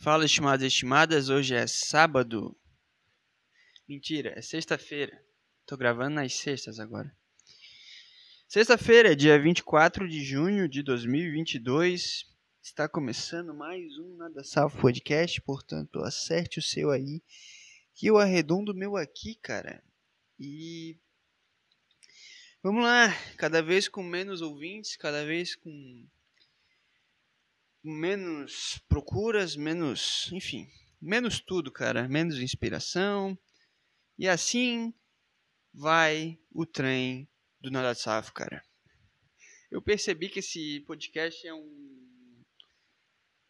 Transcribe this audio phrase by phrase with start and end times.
[0.00, 1.28] Fala, estimados e estimadas.
[1.28, 2.56] Hoje é sábado.
[3.88, 5.20] Mentira, é sexta-feira.
[5.66, 7.12] Tô gravando nas sextas agora.
[8.46, 12.26] Sexta-feira, dia 24 de junho de 2022.
[12.62, 15.40] Está começando mais um Nada Salvo Podcast.
[15.42, 17.20] Portanto, acerte o seu aí.
[17.92, 19.82] Que eu arredondo o meu aqui, cara.
[20.38, 20.96] E.
[22.62, 23.08] Vamos lá.
[23.36, 26.06] Cada vez com menos ouvintes, cada vez com
[27.82, 30.68] menos procuras, menos, enfim,
[31.00, 33.38] menos tudo, cara, menos inspiração.
[34.18, 34.92] E assim
[35.72, 37.28] vai o trem
[37.60, 38.64] do Nada Safo, cara.
[39.70, 41.98] Eu percebi que esse podcast é um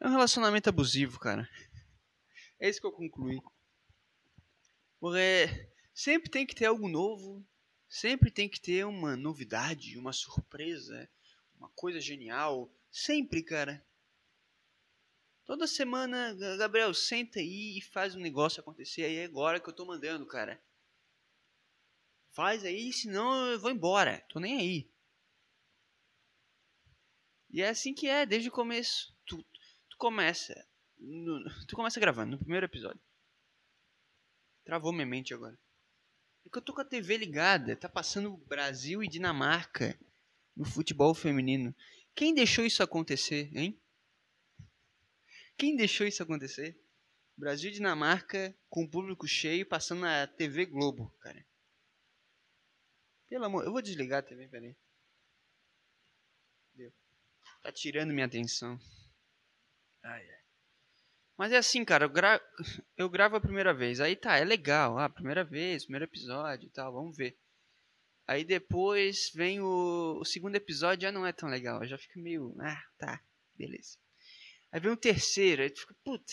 [0.00, 1.48] é um relacionamento abusivo, cara.
[2.60, 3.40] É isso que eu concluí.
[5.00, 5.48] Porque
[5.92, 7.44] sempre tem que ter algo novo,
[7.88, 11.08] sempre tem que ter uma novidade, uma surpresa,
[11.56, 13.84] uma coisa genial, sempre, cara.
[15.48, 19.04] Toda semana, Gabriel, senta aí e faz um negócio acontecer.
[19.04, 20.62] Aí é agora que eu tô mandando, cara.
[22.32, 24.20] Faz aí, senão eu vou embora.
[24.28, 24.90] Tô nem aí.
[27.48, 29.16] E é assim que é, desde o começo.
[29.24, 29.42] Tu,
[29.88, 30.52] tu começa.
[30.98, 33.00] No, tu começa gravando, no primeiro episódio.
[34.66, 35.58] Travou minha mente agora.
[36.44, 37.74] É que eu tô com a TV ligada.
[37.74, 39.98] Tá passando Brasil e Dinamarca
[40.54, 41.74] no futebol feminino.
[42.14, 43.80] Quem deixou isso acontecer, hein?
[45.58, 46.80] Quem deixou isso acontecer?
[47.36, 51.44] Brasil e Dinamarca com o público cheio passando na TV Globo, cara.
[53.28, 54.76] Pelo amor, eu vou desligar a TV, peraí.
[56.74, 56.92] Deu.
[57.62, 58.78] Tá tirando minha atenção.
[60.04, 60.38] Ai, ai.
[61.36, 62.40] Mas é assim, cara, eu, gra...
[62.96, 64.00] eu gravo a primeira vez.
[64.00, 64.96] Aí tá, é legal.
[64.96, 67.36] Ah, primeira vez, primeiro episódio e tal, vamos ver.
[68.28, 70.20] Aí depois vem o...
[70.20, 71.84] o segundo episódio, já não é tão legal.
[71.84, 72.54] Já fica meio.
[72.60, 73.20] Ah, tá,
[73.56, 73.98] beleza.
[74.70, 76.32] Aí vem um terceiro, aí tu fica, puta.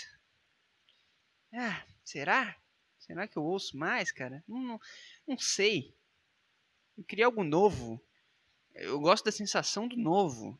[1.54, 2.58] Ah, será?
[3.00, 4.44] Será que eu ouço mais, cara?
[4.48, 4.80] Não, não,
[5.28, 5.96] não sei.
[6.98, 8.04] Eu queria algo novo.
[8.74, 10.60] Eu gosto da sensação do novo.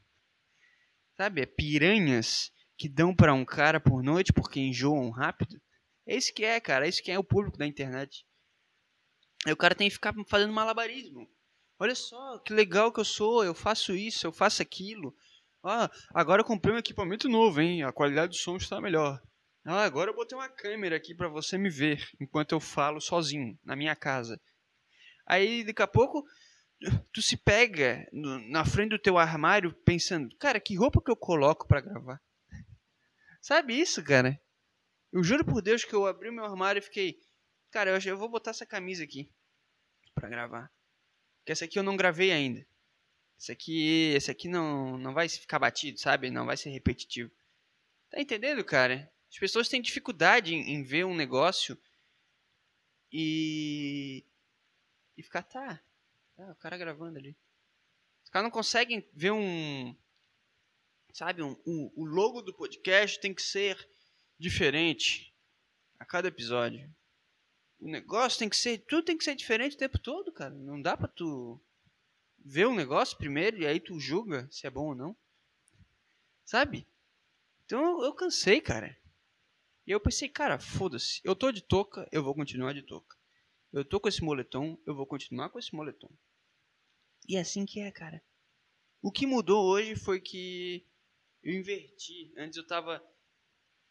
[1.18, 1.42] Sabe?
[1.42, 5.62] É piranhas que dão para um cara por noite porque enjoam rápido.
[6.06, 6.86] É isso que é, cara.
[6.86, 8.26] É isso que é o público da internet.
[9.46, 11.30] Aí o cara tem que ficar fazendo malabarismo.
[11.78, 13.44] Olha só, que legal que eu sou.
[13.44, 15.16] Eu faço isso, eu faço aquilo.
[15.68, 17.82] Ah, agora eu comprei um equipamento novo, hein?
[17.82, 19.20] A qualidade do som está melhor.
[19.66, 23.58] Ah, agora eu botei uma câmera aqui para você me ver enquanto eu falo sozinho
[23.64, 24.40] na minha casa.
[25.26, 26.24] Aí daqui a pouco
[27.12, 31.16] tu se pega no, na frente do teu armário pensando, cara, que roupa que eu
[31.16, 32.22] coloco para gravar?
[33.42, 34.40] Sabe isso, cara?
[35.12, 37.18] Eu juro por Deus que eu abri meu armário e fiquei,
[37.72, 39.32] cara, eu, eu vou botar essa camisa aqui
[40.14, 40.72] para gravar.
[41.40, 42.64] Porque essa aqui eu não gravei ainda.
[43.38, 46.32] Esse aqui, esse aqui não, não vai ficar batido, sabe?
[46.32, 47.32] Não vai ser repetitivo.
[48.10, 49.12] Tá entendendo, cara?
[49.30, 51.78] As pessoas têm dificuldade em, em ver um negócio
[53.12, 54.24] e
[55.18, 55.82] e ficar tá,
[56.36, 57.36] tá, o cara gravando ali.
[58.24, 59.96] Os caras não conseguem ver um,
[61.14, 63.88] sabe, um, um, o logo do podcast tem que ser
[64.38, 65.34] diferente
[65.98, 66.94] a cada episódio.
[67.80, 70.54] O negócio tem que ser, tudo tem que ser diferente o tempo todo, cara.
[70.54, 71.60] Não dá pra tu
[72.46, 75.18] vê um negócio primeiro e aí tu julga se é bom ou não.
[76.46, 76.88] Sabe?
[77.66, 78.96] Então eu cansei, cara.
[79.88, 81.20] E eu pensei, cara, foda-se.
[81.24, 83.18] Eu tô de touca, eu vou continuar de touca.
[83.74, 86.10] Eu tô com esse moletom, eu vou continuar com esse moletom.
[87.28, 88.24] E é assim que é, cara.
[89.02, 90.88] O que mudou hoje foi que
[91.44, 92.32] eu inverti.
[92.38, 93.04] Antes eu tava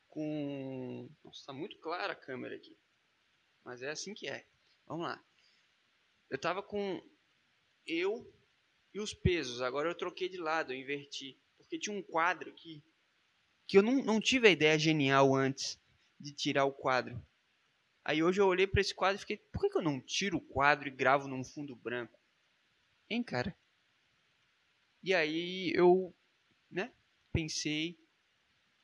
[0.08, 1.10] com.
[1.24, 2.76] Nossa, tá muito clara a câmera aqui.
[3.64, 4.46] Mas é assim que é.
[4.86, 5.22] Vamos lá.
[6.30, 7.02] Eu tava com
[7.86, 8.32] eu
[8.94, 11.36] e os pesos, agora eu troquei de lado, eu inverti.
[11.58, 12.80] Porque tinha um quadro aqui
[13.66, 15.80] que eu não, não tive a ideia genial antes
[16.20, 17.20] de tirar o quadro.
[18.04, 20.36] Aí hoje eu olhei para esse quadro e fiquei, por que, que eu não tiro
[20.36, 22.20] o quadro e gravo num fundo branco?
[23.10, 23.56] Hein, cara?
[25.02, 26.14] E aí eu,
[26.70, 26.92] né,
[27.32, 27.98] pensei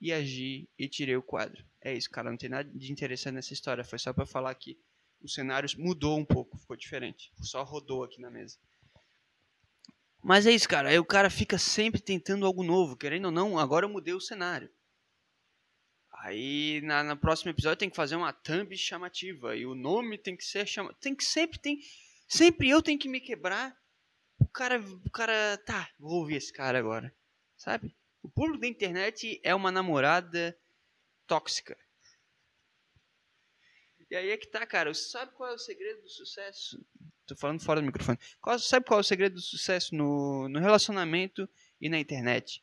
[0.01, 1.65] e agi e tirei o quadro.
[1.83, 4.79] É isso, cara, não tem nada de interessante nessa história, foi só para falar que
[5.21, 7.31] o cenário mudou um pouco, ficou diferente.
[7.43, 8.59] Só rodou aqui na mesa.
[10.23, 10.91] Mas é isso, cara.
[10.91, 14.21] Aí o cara fica sempre tentando algo novo, querendo ou não, agora eu mudei o
[14.21, 14.71] cenário.
[16.23, 19.57] Aí na, no próximo episódio tem que fazer uma thumb chamativa.
[19.57, 20.95] E o nome tem que ser chamado.
[21.01, 21.81] Tem que sempre tem.
[22.29, 23.75] Sempre eu tenho que me quebrar.
[24.39, 24.79] O cara.
[24.79, 25.57] O cara.
[25.65, 27.15] Tá, vou ouvir esse cara agora.
[27.57, 27.97] Sabe?
[28.23, 30.59] O público da internet é uma namorada
[31.27, 31.77] tóxica.
[34.11, 34.93] E aí é que tá, cara.
[34.93, 36.85] Sabe qual é o segredo do sucesso?
[37.31, 38.19] Tô falando fora do microfone.
[38.41, 41.49] Qual, sabe qual é o segredo do sucesso no, no relacionamento
[41.81, 42.61] e na internet?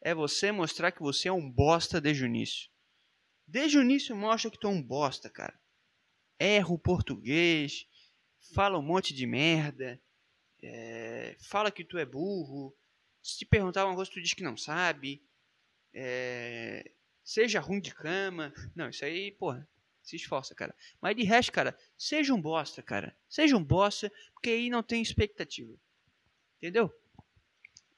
[0.00, 2.70] É você mostrar que você é um bosta desde o início.
[3.46, 5.60] Desde o início mostra que tu é um bosta, cara.
[6.38, 7.86] Erra o português,
[8.54, 10.00] fala um monte de merda,
[10.62, 12.74] é, fala que tu é burro.
[13.22, 15.22] Se te perguntar uma coisa, tu diz que não sabe.
[15.92, 18.54] É, seja ruim de cama.
[18.74, 19.68] Não, isso aí, porra,
[20.08, 20.74] se esforça, cara.
[21.00, 23.16] Mas de resto, cara, seja um bosta, cara.
[23.28, 25.74] Seja um bosta, porque aí não tem expectativa.
[26.56, 26.92] Entendeu?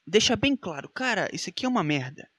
[0.05, 2.29] Deixa bem claro, cara, isso aqui é uma merda.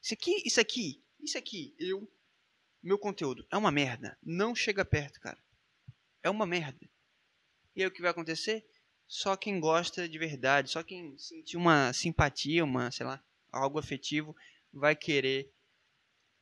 [0.00, 2.10] Isso aqui, isso aqui, isso aqui, eu,
[2.82, 4.16] meu conteúdo é uma merda.
[4.22, 5.38] Não chega perto, cara.
[6.22, 6.88] É uma merda.
[7.76, 8.66] E aí o que vai acontecer?
[9.06, 13.22] Só quem gosta de verdade, só quem sentir uma simpatia, uma, sei lá,
[13.52, 14.34] algo afetivo,
[14.72, 15.50] vai querer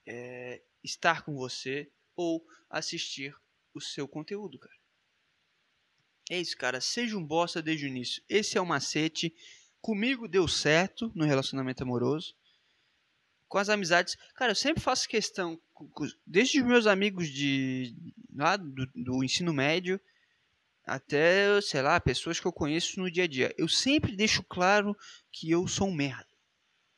[0.06, 3.36] é, estar com você ou assistir
[3.74, 4.74] o seu conteúdo, cara.
[6.30, 6.80] É isso, cara.
[6.80, 8.22] Seja um bosta desde o início.
[8.28, 9.34] Esse é o macete.
[9.80, 12.34] Comigo deu certo no relacionamento amoroso.
[13.48, 14.16] Com as amizades.
[14.34, 15.60] Cara, eu sempre faço questão.
[16.26, 17.94] Desde os meus amigos de
[18.34, 20.00] lá do, do ensino médio
[20.84, 23.54] até, sei lá, pessoas que eu conheço no dia a dia.
[23.58, 24.96] Eu sempre deixo claro
[25.30, 26.26] que eu sou um merda.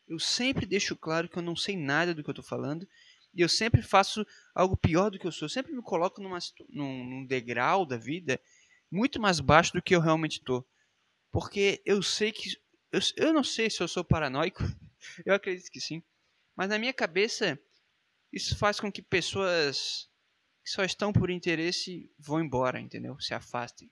[0.07, 2.89] Eu sempre deixo claro que eu não sei nada do que eu tô falando.
[3.39, 5.47] E eu sempre faço algo pior do que eu sou.
[5.47, 8.41] Eu sempre me coloco numa, num, num degrau da vida
[8.91, 10.67] muito mais baixo do que eu realmente tô.
[11.31, 12.57] Porque eu sei que.
[12.91, 14.61] Eu, eu não sei se eu sou paranoico.
[15.25, 16.03] eu acredito que sim.
[16.57, 17.57] Mas na minha cabeça,
[18.33, 20.11] isso faz com que pessoas
[20.65, 23.21] que só estão por interesse vão embora, entendeu?
[23.21, 23.89] Se afastem.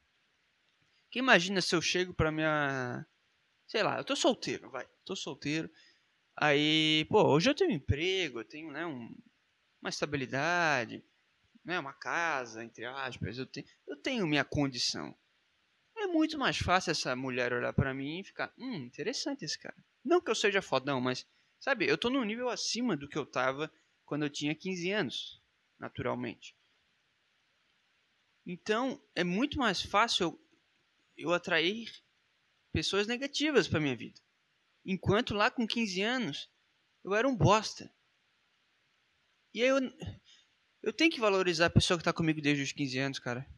[1.09, 3.07] Que imagina se eu chego pra minha.
[3.69, 4.89] Sei lá, eu tô solteiro, vai.
[5.05, 5.71] Tô solteiro.
[6.37, 9.09] Aí, pô, hoje eu tenho um emprego, eu tenho, né, um,
[9.87, 11.05] uma estabilidade,
[11.65, 15.17] né, uma casa, entre aspas, eu tenho, eu tenho minha condição.
[15.97, 19.77] É muito mais fácil essa mulher olhar para mim e ficar, hum, interessante esse cara.
[20.05, 21.25] Não que eu seja fodão, mas,
[21.61, 23.73] sabe, eu tô num nível acima do que eu tava
[24.05, 25.41] quando eu tinha 15 anos,
[25.79, 26.57] naturalmente.
[28.45, 30.25] Então, é muito mais fácil
[31.17, 31.93] eu, eu atrair
[32.73, 34.21] pessoas negativas para minha vida.
[34.85, 36.51] Enquanto lá com 15 anos,
[37.05, 37.93] eu era um bosta.
[39.57, 39.79] E aí eu,
[40.83, 43.49] eu tenho que valorizar a pessoa que tá comigo desde os 15 anos, cara.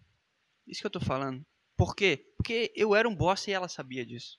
[0.65, 1.45] Isso que eu tô falando.
[1.77, 2.33] Por quê?
[2.37, 4.39] Porque eu era um bosta e ela sabia disso.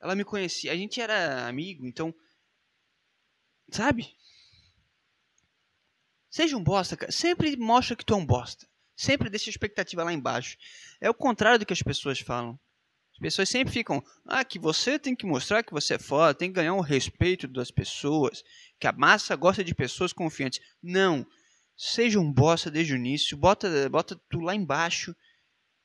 [0.00, 0.72] Ela me conhecia.
[0.72, 2.14] A gente era amigo, então.
[3.70, 4.16] Sabe?
[6.30, 7.12] Seja um bosta, cara.
[7.12, 8.66] Sempre mostra que tu é um bosta.
[8.96, 10.56] Sempre deixa a expectativa lá embaixo.
[11.02, 12.58] É o contrário do que as pessoas falam
[13.18, 16.56] pessoas sempre ficam, ah, que você tem que mostrar que você é foda, tem que
[16.56, 18.42] ganhar o respeito das pessoas,
[18.80, 20.60] que a massa gosta de pessoas confiantes.
[20.82, 21.26] Não.
[21.76, 25.14] Seja um bosta desde o início, bota, bota tu lá embaixo,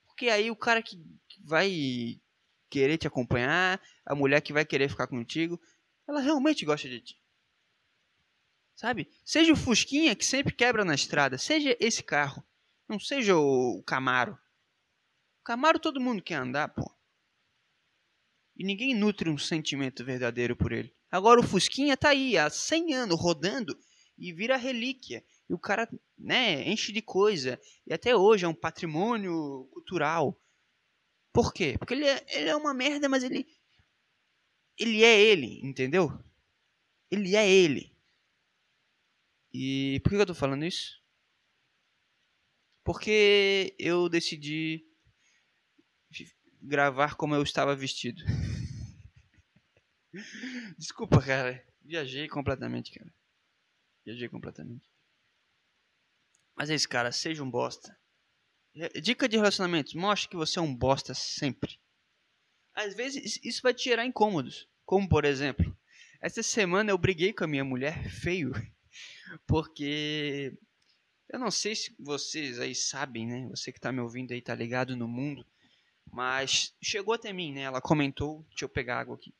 [0.05, 0.97] porque aí o cara que
[1.43, 2.19] vai
[2.69, 5.59] querer te acompanhar, a mulher que vai querer ficar contigo,
[6.07, 7.15] ela realmente gosta de ti.
[8.75, 9.09] Sabe?
[9.25, 12.43] Seja o Fusquinha que sempre quebra na estrada, seja esse carro,
[12.87, 14.37] não seja o Camaro.
[15.41, 16.96] O Camaro todo mundo quer andar, pô
[18.57, 20.91] e ninguém nutre um sentimento verdadeiro por ele.
[21.11, 23.77] Agora o Fusquinha tá aí há 100 anos rodando
[24.17, 25.23] e vira relíquia.
[25.47, 25.87] E o cara,
[26.17, 27.61] né, enche de coisa.
[27.85, 30.41] E até hoje é um patrimônio cultural.
[31.31, 31.75] Por quê?
[31.77, 33.47] Porque ele é, ele é uma merda, mas ele.
[34.77, 36.11] Ele é ele, entendeu?
[37.11, 37.95] Ele é ele.
[39.53, 41.01] E por que eu tô falando isso?
[42.83, 44.86] Porque eu decidi
[46.61, 48.23] gravar como eu estava vestido.
[50.77, 51.65] Desculpa, cara.
[51.81, 53.13] Viajei completamente, cara.
[54.05, 54.89] Viajei completamente.
[56.55, 57.11] Mas é isso, cara.
[57.11, 57.97] Seja um bosta.
[59.01, 61.79] Dica de relacionamento: mostre que você é um bosta sempre.
[62.73, 64.67] Às vezes isso vai te gerar incômodos.
[64.85, 65.75] Como, por exemplo,
[66.21, 68.51] essa semana eu briguei com a minha mulher feio.
[69.47, 70.57] Porque
[71.29, 73.47] eu não sei se vocês aí sabem, né?
[73.49, 75.45] Você que tá me ouvindo aí tá ligado no mundo.
[76.11, 77.61] Mas chegou até mim, né?
[77.61, 78.43] Ela comentou.
[78.49, 79.33] Deixa eu pegar água aqui.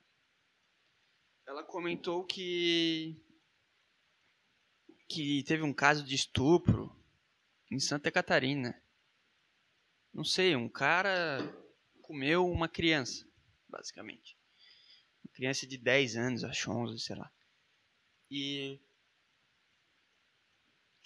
[1.45, 3.15] Ela comentou que.
[5.09, 6.93] Que teve um caso de estupro
[7.71, 8.79] em Santa Catarina.
[10.13, 11.39] Não sei, um cara
[12.01, 13.25] comeu uma criança,
[13.67, 14.38] basicamente.
[15.24, 17.31] Uma criança de 10 anos, acho 11, sei lá.
[18.29, 18.81] E.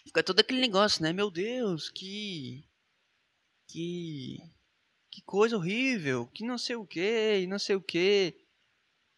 [0.03, 1.13] Fica todo aquele negócio, né?
[1.13, 2.67] Meu Deus, que.
[3.67, 4.39] Que
[5.11, 8.35] que coisa horrível, que não sei o que, e não sei o que.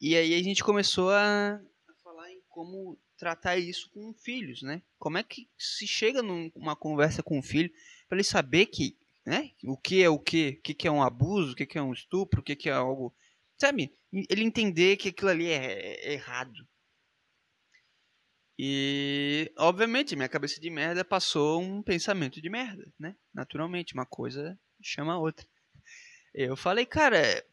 [0.01, 4.81] E aí a gente começou a, a falar em como tratar isso com filhos, né?
[4.97, 7.71] Como é que se chega numa conversa com um filho
[8.09, 9.51] para ele saber que, né?
[9.63, 12.41] O que é o que, o que é um abuso, o que é um estupro,
[12.41, 13.15] o que é algo,
[13.57, 13.95] sabe?
[14.11, 16.67] Ele entender que aquilo ali é, é errado.
[18.57, 23.15] E, obviamente, minha cabeça de merda passou um pensamento de merda, né?
[23.33, 25.47] Naturalmente, uma coisa chama a outra.
[26.33, 27.45] Eu falei, cara,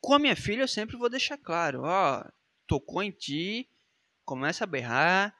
[0.00, 2.24] com a minha filha eu sempre vou deixar claro, ó,
[2.66, 3.68] tocou em ti,
[4.24, 5.36] começa a berrar,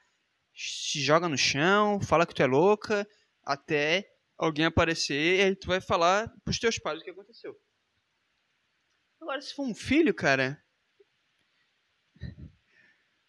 [0.55, 3.09] se joga no chão, fala que tu é louca,
[3.45, 7.57] até alguém aparecer e aí tu vai falar pros teus pais o que aconteceu.
[9.21, 10.61] Agora, se for um filho, cara,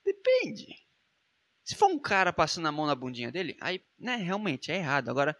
[0.03, 0.83] depende.
[1.63, 5.09] Se for um cara passando a mão na bundinha dele, aí, né, realmente é errado.
[5.09, 5.39] Agora,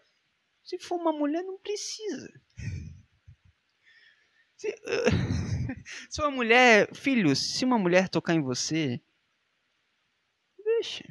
[0.62, 2.32] se for uma mulher, não precisa.
[4.56, 4.74] Se,
[6.10, 9.00] se uma mulher, filhos, se uma mulher tocar em você,
[10.58, 11.04] deixa.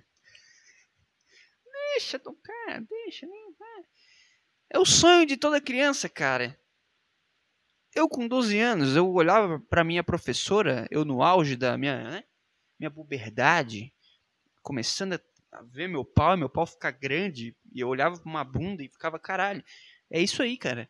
[1.94, 3.84] Deixa tocar, deixa, nem vai.
[4.72, 6.60] É o sonho de toda criança, cara.
[7.96, 12.24] Eu com 12 anos, eu olhava para minha professora, eu no auge da minha, né,
[12.80, 13.94] minha puberdade,
[14.64, 15.22] começando
[15.52, 18.90] a ver meu pau, meu pau ficar grande, e eu olhava pra uma bunda e
[18.90, 19.64] ficava, caralho,
[20.10, 20.90] é isso aí, cara.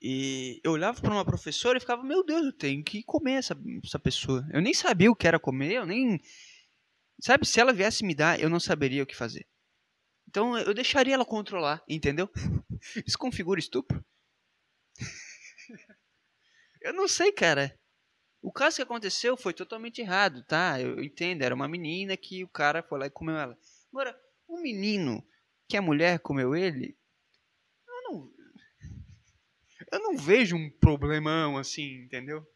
[0.00, 3.56] E eu olhava para uma professora e ficava, meu Deus, eu tenho que comer essa,
[3.84, 4.46] essa pessoa.
[4.52, 6.20] Eu nem sabia o que era comer, eu nem.
[7.20, 9.44] Sabe, se ela viesse me dar, eu não saberia o que fazer.
[10.28, 12.30] Então eu deixaria ela controlar, entendeu?
[13.06, 14.04] Isso configura estupro?
[16.82, 17.74] eu não sei, cara.
[18.40, 20.80] O caso que aconteceu foi totalmente errado, tá?
[20.80, 23.58] Eu entendo, era uma menina que o cara foi lá e comeu ela.
[23.92, 24.16] Agora,
[24.48, 25.26] um menino
[25.68, 26.97] que a mulher comeu ele, eu
[29.90, 32.46] eu não vejo um problemão assim, entendeu?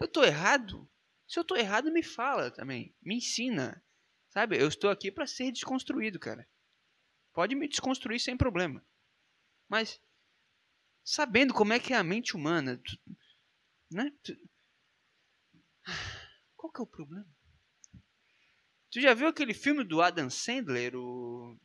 [0.00, 0.88] Eu tô errado?
[1.26, 2.94] Se eu tô errado, me fala também.
[3.02, 3.84] Me ensina.
[4.30, 4.60] Sabe?
[4.60, 6.48] Eu estou aqui para ser desconstruído, cara.
[7.32, 8.84] Pode me desconstruir sem problema.
[9.68, 10.00] Mas
[11.04, 13.16] sabendo como é que é a mente humana, tu,
[13.90, 14.12] né?
[14.22, 14.36] Tu,
[16.56, 17.28] qual que é o problema?
[18.90, 21.58] Tu já viu aquele filme do Adam Sandler, o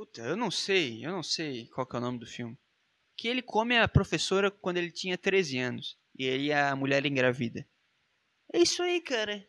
[0.00, 2.58] Puta, eu não sei, eu não sei qual que é o nome do filme.
[3.18, 5.98] Que ele come a professora quando ele tinha 13 anos.
[6.18, 7.68] E aí a mulher engravida.
[8.50, 9.46] É isso aí, cara.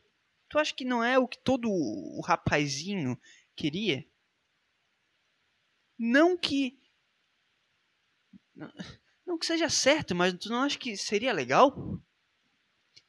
[0.50, 3.18] Tu acha que não é o que todo o rapazinho
[3.56, 4.06] queria?
[5.98, 6.78] Não que.
[9.26, 11.74] Não que seja certo, mas tu não acha que seria legal?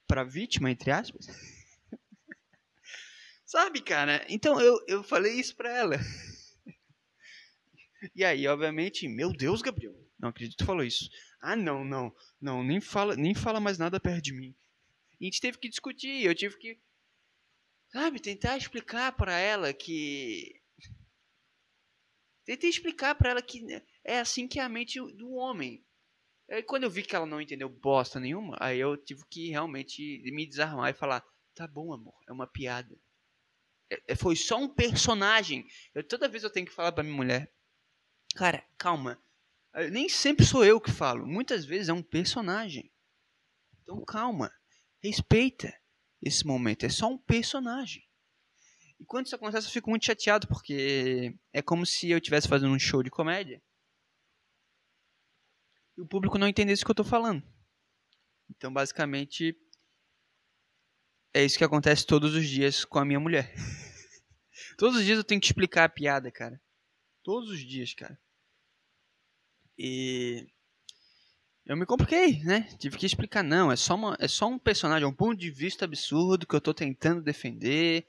[0.06, 1.26] Pra vítima, entre aspas?
[3.44, 4.24] Sabe, cara?
[4.28, 5.96] Então eu, eu falei isso pra ela.
[8.14, 11.08] E aí, obviamente, meu Deus, Gabriel, não acredito que tu falou isso.
[11.40, 14.54] Ah, não, não, não, nem fala, nem fala mais nada perto de mim.
[15.20, 16.78] E a gente teve que discutir, eu tive que,
[17.92, 20.60] sabe, tentar explicar para ela que
[22.44, 23.64] Tentei explicar para ela que
[24.04, 25.84] é assim que é a mente do homem.
[26.50, 30.20] Aí quando eu vi que ela não entendeu bosta nenhuma, aí eu tive que realmente
[30.32, 32.98] me desarmar e falar: "Tá bom, amor, é uma piada".
[33.90, 35.66] É, é foi só um personagem.
[35.94, 37.52] Eu, toda vez eu tenho que falar para minha mulher:
[38.34, 39.18] Cara, calma.
[39.74, 41.26] Eh, nem sempre sou eu que falo.
[41.26, 42.90] Muitas vezes é um personagem.
[43.82, 44.52] Então calma.
[45.02, 45.72] Respeita
[46.20, 46.84] esse momento.
[46.84, 48.08] É só um personagem.
[48.98, 52.72] E quando isso acontece, eu fico muito chateado, porque é como se eu estivesse fazendo
[52.72, 53.60] um show de comédia
[55.96, 57.42] e o público não entendesse o que eu estou falando.
[58.50, 59.56] Então, basicamente,
[61.34, 63.54] é isso que acontece todos os dias com a minha mulher.
[64.78, 66.60] todos os dias eu tenho que explicar a piada, cara.
[67.22, 68.18] Todos os dias, cara.
[69.78, 70.46] E
[71.64, 72.68] eu me compliquei, né?
[72.78, 75.50] Tive que explicar, não, é só, uma, é só um personagem, é um ponto de
[75.50, 78.06] vista absurdo que eu tô tentando defender.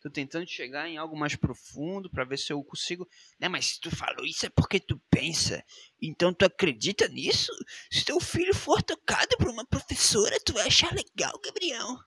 [0.00, 3.08] Tô tentando chegar em algo mais profundo para ver se eu consigo.
[3.38, 5.64] Né, mas se tu falou isso é porque tu pensa.
[6.00, 7.52] Então tu acredita nisso?
[7.90, 11.98] Se teu filho for tocado por uma professora, tu vai achar legal, Gabriel.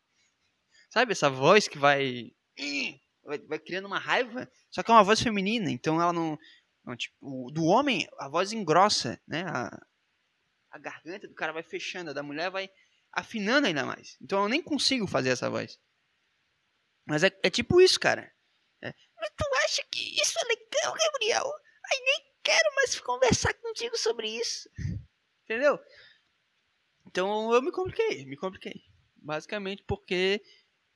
[0.89, 2.31] Sabe essa voz que vai
[3.25, 6.37] vai, vai criando uma raiva, só que é uma voz feminina, então ela não,
[6.83, 9.43] não tipo, do homem a voz engrossa, né?
[9.47, 9.85] A,
[10.71, 12.69] a garganta do cara vai fechando, a da mulher vai
[13.11, 14.17] afinando ainda mais.
[14.21, 15.79] Então eu nem consigo fazer essa voz.
[17.07, 18.31] Mas é, é tipo isso, cara.
[18.83, 21.45] É, mas tu acha que isso é legal, Gabriel?
[21.91, 24.69] Aí nem quero mais conversar contigo sobre isso.
[25.43, 25.79] Entendeu?
[27.07, 28.81] Então eu me compliquei, me compliquei.
[29.15, 30.43] Basicamente porque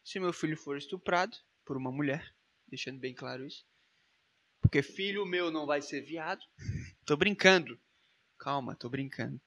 [0.04, 1.36] se meu filho for estuprado,
[1.70, 2.34] por uma mulher,
[2.68, 3.64] deixando bem claro isso.
[4.60, 6.42] Porque filho meu não vai ser viado.
[7.06, 7.80] Tô brincando.
[8.40, 9.40] Calma, tô brincando.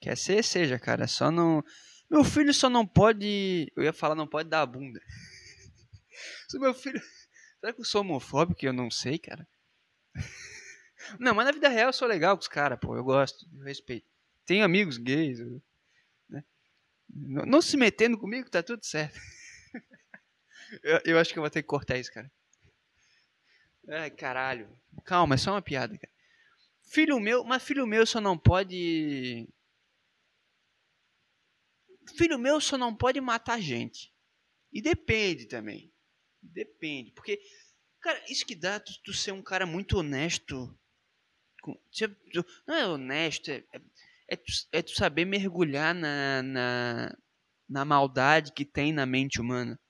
[0.00, 1.08] Quer ser, seja, cara.
[1.08, 1.64] Só não.
[2.08, 3.72] Meu filho só não pode.
[3.74, 5.00] Eu ia falar, não pode dar a bunda.
[6.48, 7.02] Se meu filho.
[7.58, 8.64] Será que eu sou homofóbico?
[8.64, 9.48] Eu não sei, cara.
[11.18, 12.96] Não, mas na vida real eu sou legal com os caras, pô.
[12.96, 14.06] Eu gosto, eu respeito.
[14.46, 15.38] Tenho amigos gays.
[16.28, 16.42] né?
[17.10, 19.18] Não se metendo comigo, tá tudo certo.
[20.82, 22.30] Eu, eu acho que eu vou ter que cortar isso, cara.
[23.88, 24.68] Ai, caralho.
[25.04, 26.12] Calma, é só uma piada, cara.
[26.82, 29.48] Filho meu, mas filho meu só não pode.
[32.16, 34.12] Filho meu só não pode matar gente.
[34.72, 35.92] E depende também.
[36.42, 37.10] Depende.
[37.12, 37.40] Porque,
[38.00, 40.76] cara, isso que dá tu, tu ser um cara muito honesto.
[42.66, 43.80] Não é honesto, é, é,
[44.28, 47.16] é, tu, é tu saber mergulhar na, na,
[47.68, 49.80] na maldade que tem na mente humana.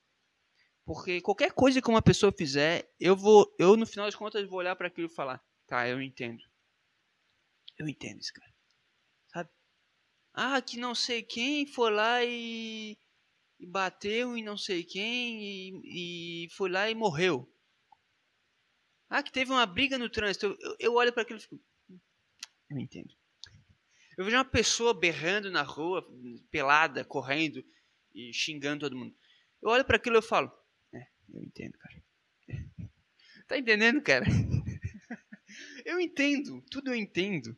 [0.84, 4.58] Porque qualquer coisa que uma pessoa fizer, eu vou, eu no final das contas vou
[4.58, 6.42] olhar para aquilo e falar, tá, eu entendo.
[7.78, 8.52] Eu entendo esse cara.
[9.28, 9.50] Sabe?
[10.34, 12.98] Ah, que não sei quem foi lá e,
[13.58, 17.50] e bateu em não sei quem e, e, foi lá e morreu.
[19.08, 20.56] Ah, que teve uma briga no trânsito.
[20.60, 21.60] Eu, eu, olho para aquilo e fico,
[22.70, 23.12] eu entendo.
[24.18, 26.06] Eu vejo uma pessoa berrando na rua,
[26.50, 27.64] pelada, correndo
[28.14, 29.16] e xingando todo mundo.
[29.62, 30.52] Eu olho para aquilo e eu falo,
[31.32, 32.04] eu entendo, cara.
[33.48, 34.24] tá entendendo, cara?
[35.84, 37.56] eu entendo, tudo eu entendo.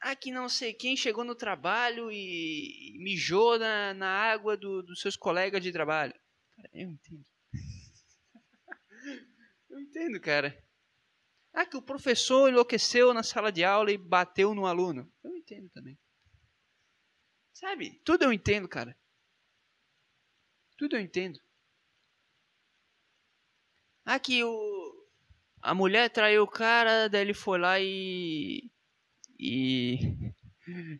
[0.00, 5.00] Ah, que não sei quem chegou no trabalho e mijou na, na água do, dos
[5.00, 6.14] seus colegas de trabalho.
[6.56, 7.26] Cara, eu entendo.
[9.68, 10.56] eu entendo, cara.
[11.52, 15.12] Ah, que o professor enlouqueceu na sala de aula e bateu no aluno.
[15.22, 15.98] Eu entendo também.
[17.52, 18.00] Sabe?
[18.04, 18.96] Tudo eu entendo, cara.
[20.78, 21.38] Tudo eu entendo.
[24.10, 25.06] Aqui, o.
[25.62, 28.68] A mulher traiu o cara, daí ele foi lá e.
[29.38, 29.98] E.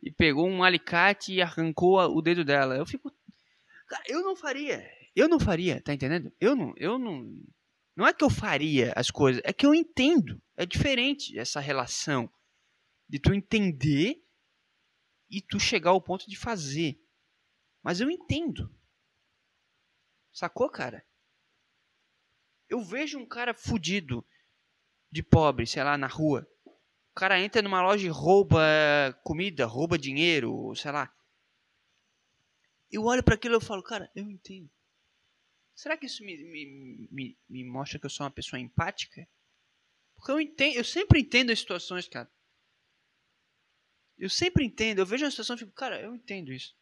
[0.00, 2.76] E pegou um alicate e arrancou o dedo dela.
[2.76, 3.12] Eu fico.
[3.88, 4.88] Cara, eu não faria.
[5.16, 6.32] Eu não faria, tá entendendo?
[6.40, 6.72] Eu não.
[6.76, 7.28] Eu não.
[7.96, 10.40] Não é que eu faria as coisas, é que eu entendo.
[10.56, 12.32] É diferente essa relação
[13.08, 14.22] de tu entender
[15.28, 16.96] e tu chegar ao ponto de fazer.
[17.82, 18.72] Mas eu entendo.
[20.32, 21.04] Sacou, cara?
[22.70, 24.24] Eu vejo um cara fudido
[25.10, 26.48] de pobre, sei lá, na rua.
[26.64, 28.62] O cara entra numa loja e rouba
[29.24, 31.12] comida, rouba dinheiro, sei lá.
[32.90, 34.70] Eu olho para aquilo e falo, cara, eu entendo.
[35.74, 39.28] Será que isso me, me, me, me mostra que eu sou uma pessoa empática?
[40.14, 42.30] Porque eu entendo, eu sempre entendo as situações, cara.
[44.16, 46.76] Eu sempre entendo, eu vejo uma situação e fico, cara, eu entendo isso.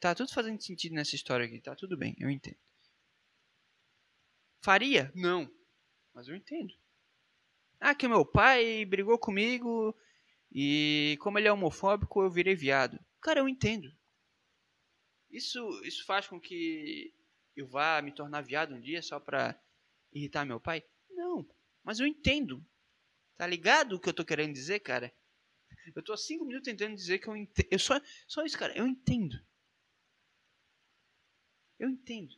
[0.00, 2.58] Tá tudo fazendo sentido nessa história aqui, tá tudo bem, eu entendo.
[4.64, 5.12] Faria?
[5.14, 5.46] Não.
[6.14, 6.72] Mas eu entendo.
[7.78, 9.94] Ah, que meu pai brigou comigo
[10.50, 12.98] e como ele é homofóbico eu virei viado.
[13.20, 13.94] Cara, eu entendo.
[15.30, 17.14] Isso, isso faz com que
[17.54, 19.60] eu vá me tornar viado um dia só pra
[20.10, 20.82] irritar meu pai?
[21.10, 21.46] Não.
[21.82, 22.64] Mas eu entendo.
[23.36, 25.14] Tá ligado o que eu tô querendo dizer, cara?
[25.94, 27.68] Eu tô há cinco minutos tentando dizer que eu entendo.
[27.70, 28.74] Eu só, só isso, cara.
[28.74, 29.36] Eu entendo.
[31.78, 32.34] Eu entendo.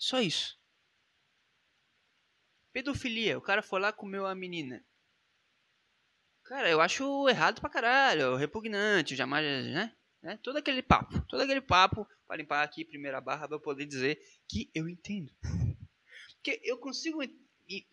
[0.00, 0.58] Só isso.
[2.72, 3.36] Pedofilia.
[3.36, 4.82] O cara foi lá comeu a menina.
[6.42, 8.34] Cara, eu acho errado pra caralho.
[8.34, 9.14] Repugnante.
[9.14, 9.94] Jamais, né?
[10.22, 10.38] né?
[10.42, 11.20] Todo aquele papo.
[11.28, 12.08] Todo aquele papo.
[12.26, 15.30] Pra limpar aqui primeira barra eu poder dizer que eu entendo.
[16.36, 17.20] Porque eu consigo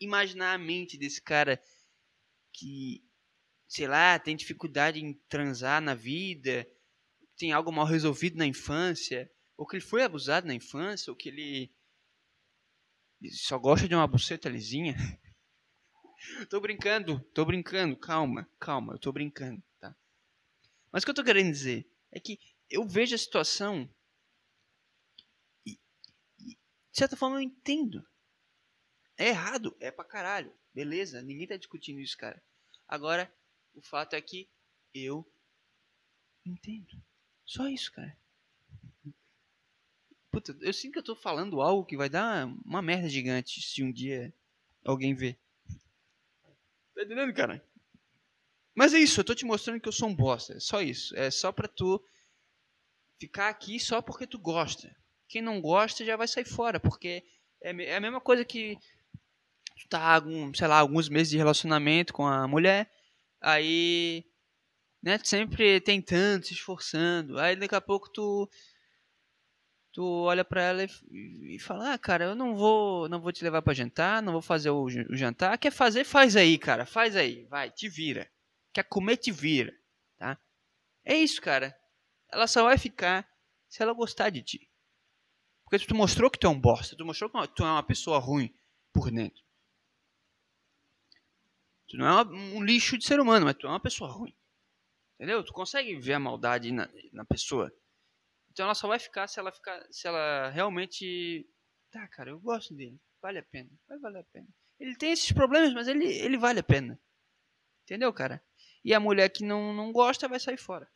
[0.00, 1.62] imaginar a mente desse cara
[2.54, 3.04] que,
[3.68, 6.66] sei lá, tem dificuldade em transar na vida,
[7.36, 11.28] tem algo mal resolvido na infância, ou que ele foi abusado na infância, ou que
[11.28, 11.70] ele
[13.32, 14.94] só gosta de uma buceta lisinha?
[16.48, 19.94] tô brincando, tô brincando, calma, calma, eu tô brincando, tá?
[20.92, 22.38] Mas o que eu tô querendo dizer é que
[22.70, 23.88] eu vejo a situação
[25.66, 25.78] e,
[26.38, 26.58] e de
[26.92, 28.06] certa forma eu entendo.
[29.16, 32.42] É errado, é pra caralho, beleza, ninguém tá discutindo isso, cara.
[32.86, 33.32] Agora,
[33.74, 34.48] o fato é que
[34.94, 35.30] eu
[36.44, 37.02] entendo.
[37.44, 38.16] Só isso, cara.
[40.38, 43.82] Puta, eu sinto que eu tô falando algo que vai dar uma merda gigante se
[43.82, 44.32] um dia
[44.84, 45.36] alguém ver.
[46.94, 47.60] Tá entendendo, cara?
[48.72, 50.54] Mas é isso, eu tô te mostrando que eu sou um bosta.
[50.54, 51.16] É só isso.
[51.16, 52.00] É só pra tu
[53.18, 54.94] ficar aqui só porque tu gosta.
[55.26, 57.24] Quem não gosta já vai sair fora, porque
[57.60, 58.78] é, é a mesma coisa que
[59.76, 62.88] tu tá, algum, sei lá, alguns meses de relacionamento com a mulher,
[63.40, 64.24] aí,
[65.02, 68.48] né, sempre tentando, se esforçando, aí daqui a pouco tu
[69.98, 73.42] tu olha para ela e, e, fala: "Ah, cara, eu não vou, não vou te
[73.42, 75.58] levar para jantar, não vou fazer o, o, jantar.
[75.58, 76.04] Quer fazer?
[76.04, 76.86] Faz aí, cara.
[76.86, 77.46] Faz aí.
[77.46, 78.30] Vai, te vira.
[78.72, 79.16] Quer comer?
[79.16, 79.76] Te vira,
[80.16, 80.38] tá?
[81.04, 81.76] É isso, cara.
[82.30, 83.28] Ela só vai ficar
[83.68, 84.70] se ela gostar de ti.
[85.64, 88.20] Porque tu mostrou que tu é um bosta, tu mostrou que tu é uma pessoa
[88.20, 88.54] ruim
[88.92, 89.42] por dentro.
[91.88, 94.32] Tu não é um lixo de ser humano, mas tu é uma pessoa ruim.
[95.16, 95.42] Entendeu?
[95.42, 97.72] Tu consegue ver a maldade na, na pessoa.
[98.58, 101.48] Então ela só vai ficar se ela ficar, se ela realmente,
[101.92, 104.48] tá, cara, eu gosto dele, vale a pena, vai valer a pena.
[104.80, 107.00] Ele tem esses problemas, mas ele, ele vale a pena.
[107.84, 108.44] Entendeu, cara?
[108.84, 110.90] E a mulher que não, não gosta vai sair fora.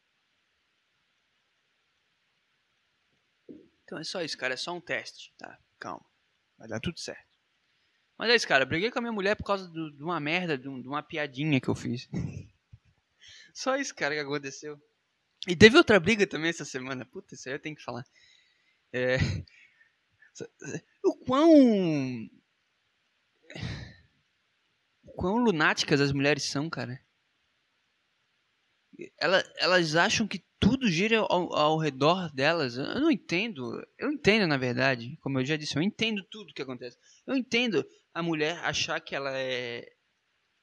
[3.84, 4.54] Então é só isso, cara.
[4.54, 5.56] É só um teste, tá?
[5.78, 6.04] Calma.
[6.58, 7.30] Vai dar tudo certo.
[8.18, 8.66] Mas é isso, cara.
[8.66, 11.00] Briguei com a minha mulher por causa do, de uma merda, de, um, de, uma
[11.00, 12.08] piadinha que eu fiz.
[13.54, 14.82] só isso, cara, que aconteceu.
[15.48, 17.04] E teve outra briga também essa semana.
[17.04, 18.04] Puta, isso aí eu tenho que falar.
[18.92, 19.16] É...
[21.04, 22.30] O quão.
[25.04, 26.98] O quão lunáticas as mulheres são, cara.
[29.18, 32.76] Ela, elas acham que tudo gira ao, ao, redor delas.
[32.76, 33.84] Eu não entendo.
[33.98, 35.18] Eu entendo, na verdade.
[35.20, 36.96] Como eu já disse, eu entendo tudo que acontece.
[37.26, 39.91] Eu entendo a mulher achar que ela é,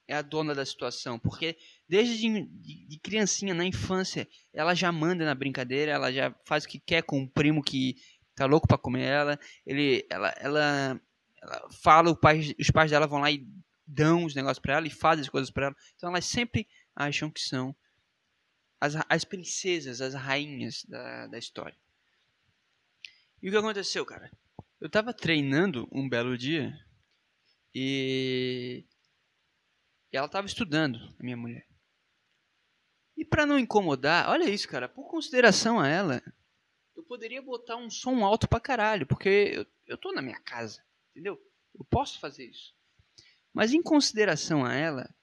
[0.09, 1.19] é a dona da situação.
[1.19, 1.55] Porque
[1.87, 6.67] desde de, de, criancinha, na infância, ela já manda na brincadeira, ela já faz o
[6.67, 7.95] que quer com o primo que
[8.35, 9.39] tá louco para comer ela.
[9.65, 11.01] Ele, ela, ela,
[11.41, 13.47] ela fala, pai, os pais dela vão lá e
[13.85, 15.75] dão os negócios para ela e fazem as coisas para ela.
[15.95, 17.75] Então elas sempre acham que são
[18.81, 21.77] as, as princesas, as rainhas da, da história.
[23.43, 24.31] E o que aconteceu, cara?
[24.81, 26.73] Eu tava treinando um belo dia
[27.75, 28.83] e,
[30.11, 31.67] e ela tava estudando, a minha mulher.
[33.15, 36.21] E para não incomodar, olha isso, cara, por consideração a ela,
[36.95, 40.83] eu poderia botar um som alto pra caralho, porque eu, eu tô na minha casa,
[41.11, 41.39] entendeu?
[41.77, 42.73] Eu posso fazer isso.
[43.53, 45.13] Mas em consideração a ela,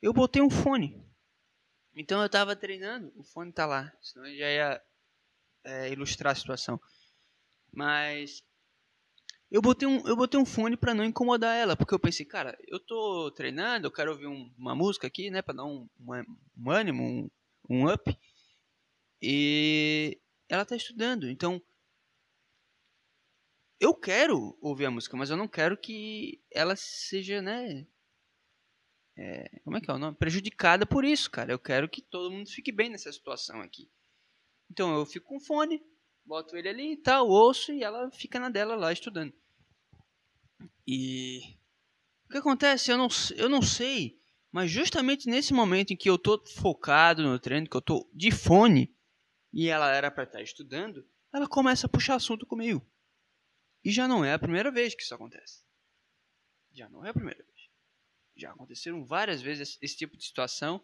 [0.00, 1.04] eu botei um fone.
[1.94, 4.82] Então eu tava treinando, o fone tá lá, senão eu já ia
[5.64, 6.80] é, ilustrar a situação.
[7.72, 8.42] Mas
[9.56, 12.58] eu botei um, eu botei um fone para não incomodar ela, porque eu pensei, cara,
[12.68, 16.70] eu tô treinando, eu quero ouvir um, uma música aqui, né, para dar um, um
[16.70, 17.30] ânimo, um,
[17.70, 18.14] um up.
[19.22, 21.58] E ela tá estudando, então
[23.80, 27.86] eu quero ouvir a música, mas eu não quero que ela seja, né,
[29.16, 30.18] é, como é que é o nome?
[30.18, 31.50] Prejudicada por isso, cara.
[31.50, 33.90] Eu quero que todo mundo fique bem nessa situação aqui.
[34.70, 35.82] Então eu fico com fone,
[36.26, 39.32] boto ele ali e tal, ouço e ela fica na dela lá estudando.
[40.86, 41.40] E
[42.26, 42.90] o que acontece?
[42.90, 47.38] Eu não, eu não sei, mas justamente nesse momento em que eu tô focado no
[47.38, 48.94] treino, que eu tô de fone
[49.52, 52.86] e ela era para estar estudando, ela começa a puxar assunto comigo.
[53.84, 55.64] E já não é a primeira vez que isso acontece.
[56.72, 57.56] Já não é a primeira vez
[58.36, 60.82] já aconteceram várias vezes esse, tipo de situação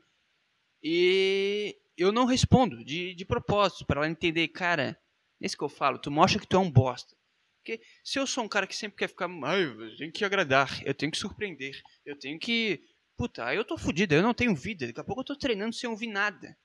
[0.83, 4.99] e eu não respondo de, de propósito para ela entender, cara,
[5.41, 7.15] esse que eu falo, tu mostra que tu é um bosta.
[7.63, 10.85] Porque se eu sou um cara que sempre quer ficar, ai, eu tenho que agradar,
[10.85, 12.83] eu tenho que surpreender, eu tenho que,
[13.17, 15.89] puta, eu tô fudido, eu não tenho vida, daqui a pouco eu tô treinando sem
[15.89, 16.59] ouvir nada.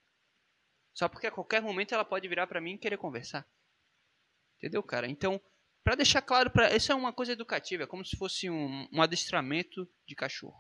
[0.96, 3.48] Só porque a qualquer momento ela pode virar para mim e querer conversar.
[4.58, 5.08] Entendeu, cara?
[5.08, 5.40] Então,
[5.84, 9.00] para deixar claro, para isso é uma coisa educativa, é como se fosse um, um
[9.00, 10.60] adestramento de cachorro.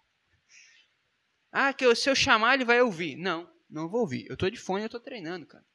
[1.51, 3.15] Ah, que eu, se eu chamar ele vai ouvir.
[3.15, 4.27] Não, não vou ouvir.
[4.29, 5.65] Eu tô de fone, eu tô treinando, cara.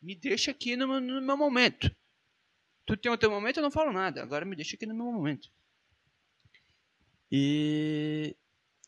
[0.00, 1.90] Me deixa aqui no, no meu momento.
[2.86, 4.22] Tu tem o teu momento, eu não falo nada.
[4.22, 5.48] Agora me deixa aqui no meu momento.
[7.30, 8.36] E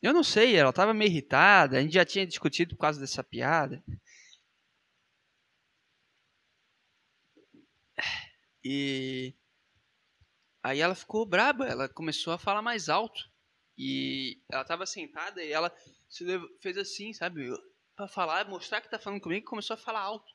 [0.01, 3.23] eu não sei, ela tava meio irritada, a gente já tinha discutido por causa dessa
[3.23, 3.83] piada.
[8.63, 9.33] E
[10.63, 13.29] aí ela ficou braba, ela começou a falar mais alto.
[13.77, 15.73] E ela tava sentada e ela
[16.09, 16.25] se
[16.61, 17.49] fez assim, sabe?
[17.95, 20.34] Pra falar, mostrar que tá falando comigo, começou a falar alto.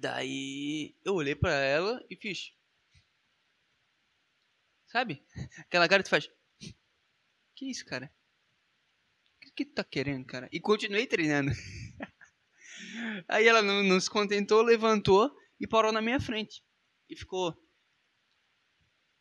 [0.00, 2.52] Daí eu olhei pra ela e fiz.
[4.86, 5.24] Sabe?
[5.66, 6.28] Aquela cara que faz.
[7.54, 8.12] Que isso, cara?
[9.36, 10.48] O que, que tu tá querendo, cara?
[10.50, 11.50] E continuei treinando.
[13.28, 16.64] Aí ela não, não se contentou, levantou e parou na minha frente.
[17.08, 17.54] E ficou.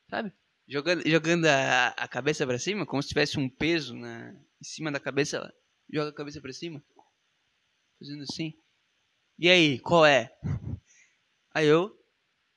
[0.10, 0.34] Sabe?
[0.70, 4.92] jogando, jogando a, a cabeça para cima, como se tivesse um peso na, em cima
[4.92, 5.54] da cabeça, ela
[5.92, 6.82] joga a cabeça para cima,
[7.98, 8.54] fazendo assim.
[9.42, 10.38] E aí, qual é?
[11.54, 11.98] Aí eu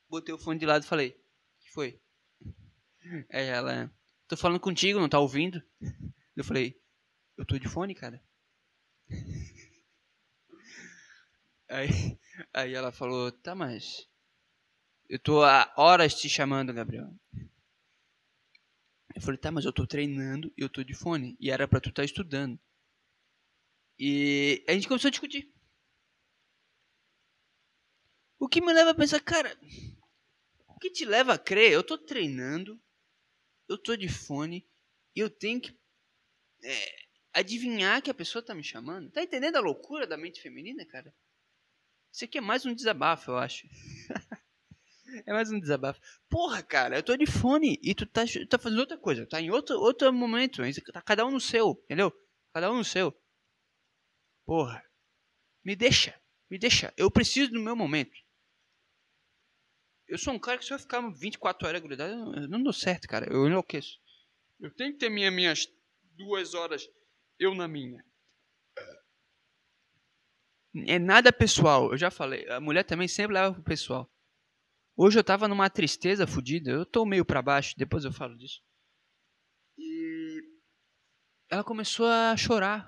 [0.09, 1.11] botei o fone de lado e falei:
[1.61, 1.97] que foi?
[3.31, 3.89] Aí ela:
[4.27, 5.63] tô falando contigo, não tá ouvindo?
[6.35, 6.77] Eu falei:
[7.37, 8.21] eu tô de fone, cara.
[11.69, 12.19] Aí,
[12.53, 14.09] aí ela falou: tá, mas
[15.07, 17.09] eu tô há horas te chamando, Gabriel.
[19.15, 21.37] Eu falei, tá, mas eu tô treinando e eu tô de fone.
[21.39, 22.59] E era pra tu estar tá estudando.
[23.97, 25.52] E a gente começou a discutir.
[28.43, 29.57] O que me leva a pensar, cara,
[30.67, 31.71] o que te leva a crer?
[31.71, 32.77] Eu tô treinando,
[33.69, 34.67] eu tô de fone
[35.15, 35.73] e eu tenho que
[36.61, 36.95] é,
[37.31, 39.09] adivinhar que a pessoa tá me chamando.
[39.11, 41.15] Tá entendendo a loucura da mente feminina, cara?
[42.11, 43.65] Isso aqui é mais um desabafo, eu acho.
[45.25, 46.01] é mais um desabafo.
[46.29, 49.25] Porra, cara, eu tô de fone e tu tá, tá fazendo outra coisa.
[49.25, 50.61] Tá em outro, outro momento.
[50.91, 52.11] Tá cada um no seu, entendeu?
[52.53, 53.17] Cada um no seu.
[54.45, 54.83] Porra.
[55.63, 56.21] Me deixa.
[56.49, 56.93] Me deixa.
[56.97, 58.21] Eu preciso do meu momento.
[60.07, 63.07] Eu sou um cara que se eu ficar 24 horas grudado, eu não dou certo,
[63.07, 63.31] cara.
[63.31, 63.99] Eu enlouqueço.
[64.59, 65.67] Eu tenho que ter minha, minhas
[66.15, 66.87] duas horas,
[67.39, 68.03] eu na minha.
[70.87, 72.47] É nada pessoal, eu já falei.
[72.49, 74.11] A mulher também sempre leva pro pessoal.
[74.95, 76.71] Hoje eu tava numa tristeza fodida.
[76.71, 78.61] Eu tô meio para baixo, depois eu falo disso.
[79.77, 80.41] E
[81.49, 82.87] ela começou a chorar.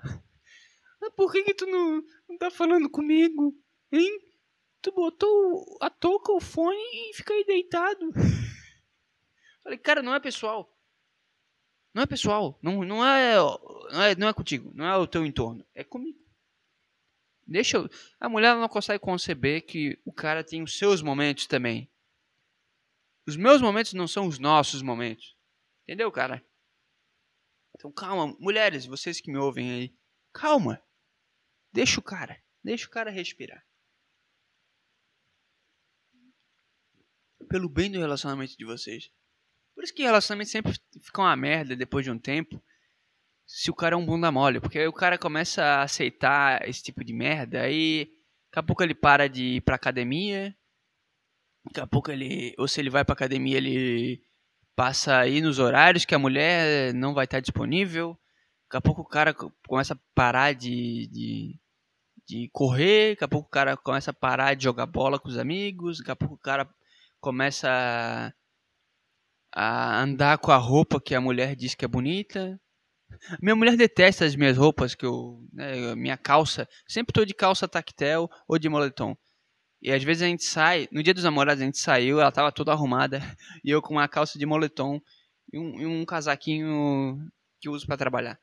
[1.02, 3.54] Ah, por que, que tu não, não tá falando comigo?
[3.92, 4.18] Hein?
[4.86, 8.12] Tu botou a touca, o fone e fica aí deitado.
[9.64, 10.72] Falei, cara, não é pessoal.
[11.92, 12.56] Não é pessoal.
[12.62, 14.70] Não, não, é, não, é, não é contigo.
[14.76, 15.66] Não é o teu entorno.
[15.74, 16.24] É comigo.
[17.44, 17.90] Deixa eu...
[18.20, 21.90] A mulher não consegue conceber que o cara tem os seus momentos também.
[23.26, 25.36] Os meus momentos não são os nossos momentos.
[25.82, 26.46] Entendeu, cara?
[27.76, 29.96] Então calma, mulheres, vocês que me ouvem aí.
[30.32, 30.80] Calma.
[31.72, 32.40] Deixa o cara.
[32.62, 33.66] Deixa o cara respirar.
[37.48, 39.10] Pelo bem do relacionamento de vocês.
[39.74, 42.62] Por isso que relacionamento sempre fica uma merda depois de um tempo
[43.46, 44.60] se o cara é um bunda mole.
[44.60, 48.10] Porque aí o cara começa a aceitar esse tipo de merda, aí
[48.50, 50.56] daqui a pouco ele para de ir pra academia,
[51.64, 52.54] daqui a pouco ele.
[52.58, 54.22] Ou se ele vai pra academia, ele
[54.74, 58.18] passa aí nos horários que a mulher não vai estar disponível.
[58.64, 59.32] Daqui a pouco o cara
[59.68, 61.60] começa a parar de, de,
[62.26, 65.38] de correr, daqui a pouco o cara começa a parar de jogar bola com os
[65.38, 66.68] amigos, daqui a pouco o cara
[67.26, 68.32] começa a,
[69.52, 72.56] a andar com a roupa que a mulher diz que é bonita.
[73.42, 76.68] Minha mulher detesta as minhas roupas, que eu, né, minha calça.
[76.86, 79.16] Sempre tô de calça tactel ou de moletom.
[79.82, 82.52] E às vezes a gente sai, no dia dos namorados a gente saiu, ela tava
[82.52, 83.18] toda arrumada,
[83.64, 85.00] e eu com uma calça de moletom
[85.52, 87.18] e um, e um casaquinho
[87.60, 88.38] que uso para trabalhar.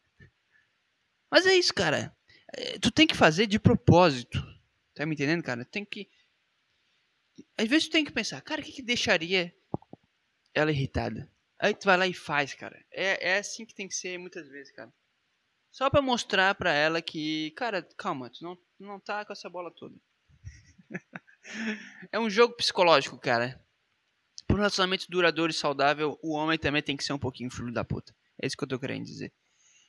[1.31, 2.13] Mas é isso, cara.
[2.53, 4.45] É, tu tem que fazer de propósito.
[4.93, 5.63] Tá me entendendo, cara?
[5.63, 6.09] Tem que.
[7.57, 9.53] Às vezes tu tem que pensar, cara, o que, que deixaria
[10.53, 11.31] ela irritada?
[11.59, 12.83] Aí tu vai lá e faz, cara.
[12.91, 14.93] É, é assim que tem que ser muitas vezes, cara.
[15.71, 19.71] Só pra mostrar pra ela que, cara, calma, tu não, não tá com essa bola
[19.71, 19.95] toda.
[22.11, 23.59] é um jogo psicológico, cara.
[24.47, 27.71] Por um relacionamento duradouro e saudável, o homem também tem que ser um pouquinho filho
[27.71, 28.15] da puta.
[28.41, 29.33] É isso que eu tô querendo dizer.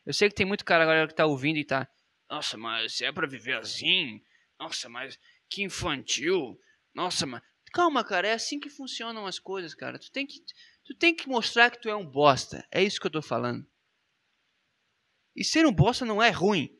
[0.06, 1.88] Eu sei que tem muito cara agora que tá ouvindo e tá.
[2.30, 4.22] Nossa, mas é pra viver assim?
[4.58, 5.18] Nossa, mas
[5.50, 6.58] que infantil.
[6.94, 7.42] Nossa, mas.
[7.72, 9.98] Calma, cara, é assim que funcionam as coisas, cara.
[9.98, 10.40] Tu tem que.
[10.84, 12.66] Tu tem que mostrar que tu é um bosta.
[12.70, 13.66] É isso que eu tô falando.
[15.34, 16.70] E ser um bosta não é ruim.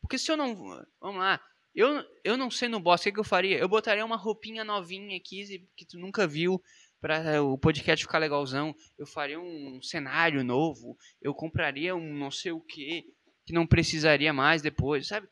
[0.00, 0.54] Porque se eu não.
[1.00, 1.42] Vamos lá.
[1.74, 3.58] Eu, eu não sendo um bosta, o que, que eu faria?
[3.58, 6.62] Eu botaria uma roupinha novinha aqui que tu nunca viu
[7.00, 8.74] para o podcast ficar legalzão.
[8.98, 10.96] Eu faria um cenário novo.
[11.20, 13.06] Eu compraria um não sei o que
[13.44, 15.28] que não precisaria mais depois, sabe?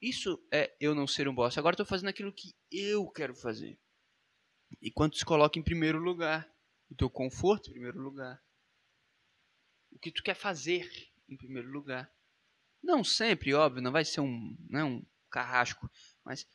[0.00, 1.60] Isso é eu não ser um bosta.
[1.60, 3.78] Agora estou fazendo aquilo que eu quero fazer.
[4.80, 6.50] E quando se coloca em primeiro lugar
[6.90, 8.42] o teu conforto em primeiro lugar.
[9.92, 10.90] O que tu quer fazer
[11.28, 12.12] em primeiro lugar.
[12.82, 15.88] Não sempre, óbvio, não vai ser um, não, é um carrasco,
[16.24, 16.46] mas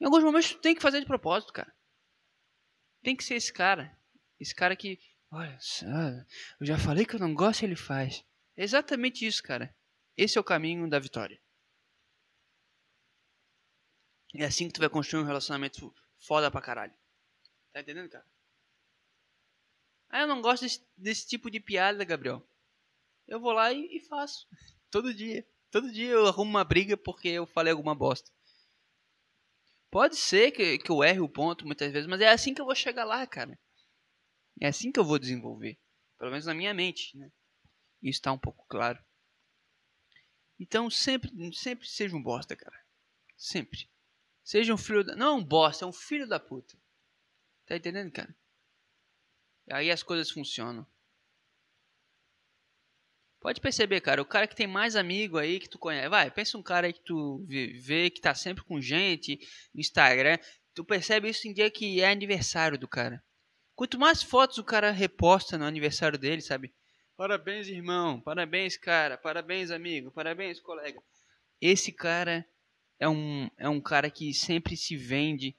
[0.00, 1.72] em alguns momentos tu tem que fazer de propósito, cara.
[3.02, 3.96] Tem que ser esse cara.
[4.38, 4.98] Esse cara que,
[5.30, 5.58] olha,
[6.58, 8.24] eu já falei que eu não gosto, ele faz.
[8.56, 9.74] É exatamente isso, cara.
[10.16, 11.40] Esse é o caminho da vitória.
[14.34, 16.94] É assim que tu vai construir um relacionamento foda pra caralho.
[17.72, 18.26] Tá entendendo, cara?
[20.08, 22.44] Ah, eu não gosto desse, desse tipo de piada, Gabriel.
[23.26, 24.46] Eu vou lá e, e faço.
[24.90, 25.46] Todo dia.
[25.70, 28.30] Todo dia eu arrumo uma briga porque eu falei alguma bosta.
[29.90, 32.64] Pode ser que, que eu erre o ponto muitas vezes, mas é assim que eu
[32.64, 33.58] vou chegar lá, cara.
[34.60, 35.78] É assim que eu vou desenvolver.
[36.18, 37.30] Pelo menos na minha mente, né?
[38.02, 39.02] Isso está um pouco claro.
[40.58, 42.78] Então sempre, sempre seja um bosta, cara.
[43.36, 43.88] Sempre.
[44.50, 45.14] Seja um filho da.
[45.14, 46.76] Não um bosta, é um filho da puta.
[47.66, 48.36] Tá entendendo, cara?
[49.70, 50.84] Aí as coisas funcionam.
[53.38, 56.08] Pode perceber, cara, o cara que tem mais amigo aí que tu conhece.
[56.08, 59.38] Vai, pensa um cara aí que tu vê que tá sempre com gente
[59.72, 60.36] no Instagram.
[60.74, 63.22] Tu percebe isso em dia que é aniversário do cara.
[63.76, 66.74] Quanto mais fotos o cara reposta no aniversário dele, sabe?
[67.16, 68.20] Parabéns, irmão.
[68.20, 69.16] Parabéns, cara.
[69.16, 70.10] Parabéns, amigo.
[70.10, 71.00] Parabéns, colega.
[71.60, 72.44] Esse cara
[73.00, 75.56] é um, é um cara que sempre se vende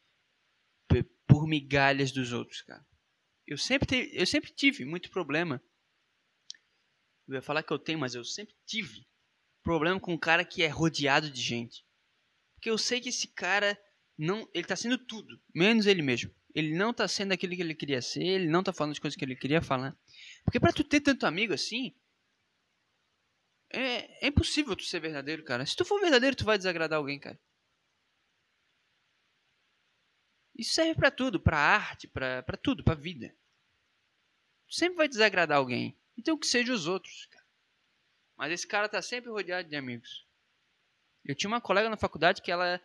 [1.28, 2.86] por migalhas dos outros, cara.
[3.48, 5.62] Eu sempre, te, eu sempre tive muito problema.
[7.28, 9.08] Eu ia falar que eu tenho, mas eu sempre tive
[9.64, 11.86] problema com um cara que é rodeado de gente.
[12.56, 13.78] Porque eu sei que esse cara
[14.18, 16.32] não, ele tá sendo tudo, menos ele mesmo.
[16.54, 19.18] Ele não tá sendo aquilo que ele queria ser, ele não tá falando as coisas
[19.18, 19.98] que ele queria falar.
[20.44, 21.96] Porque para tu ter tanto amigo assim,
[23.74, 25.66] é, é impossível tu ser verdadeiro, cara.
[25.66, 27.40] Se tu for verdadeiro, tu vai desagradar alguém, cara.
[30.56, 33.36] Isso serve para tudo, para arte, para tudo, para vida.
[34.68, 35.98] Tu sempre vai desagradar alguém.
[36.18, 37.46] Então que seja os outros, cara.
[38.38, 40.26] Mas esse cara tá sempre rodeado de amigos.
[41.26, 42.82] Eu tinha uma colega na faculdade que ela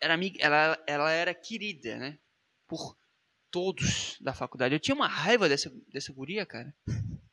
[0.00, 2.18] era amiga, ela, ela era querida, né?
[2.66, 2.96] Por
[3.50, 4.74] todos da faculdade.
[4.74, 6.74] Eu tinha uma raiva dessa, dessa guria, cara.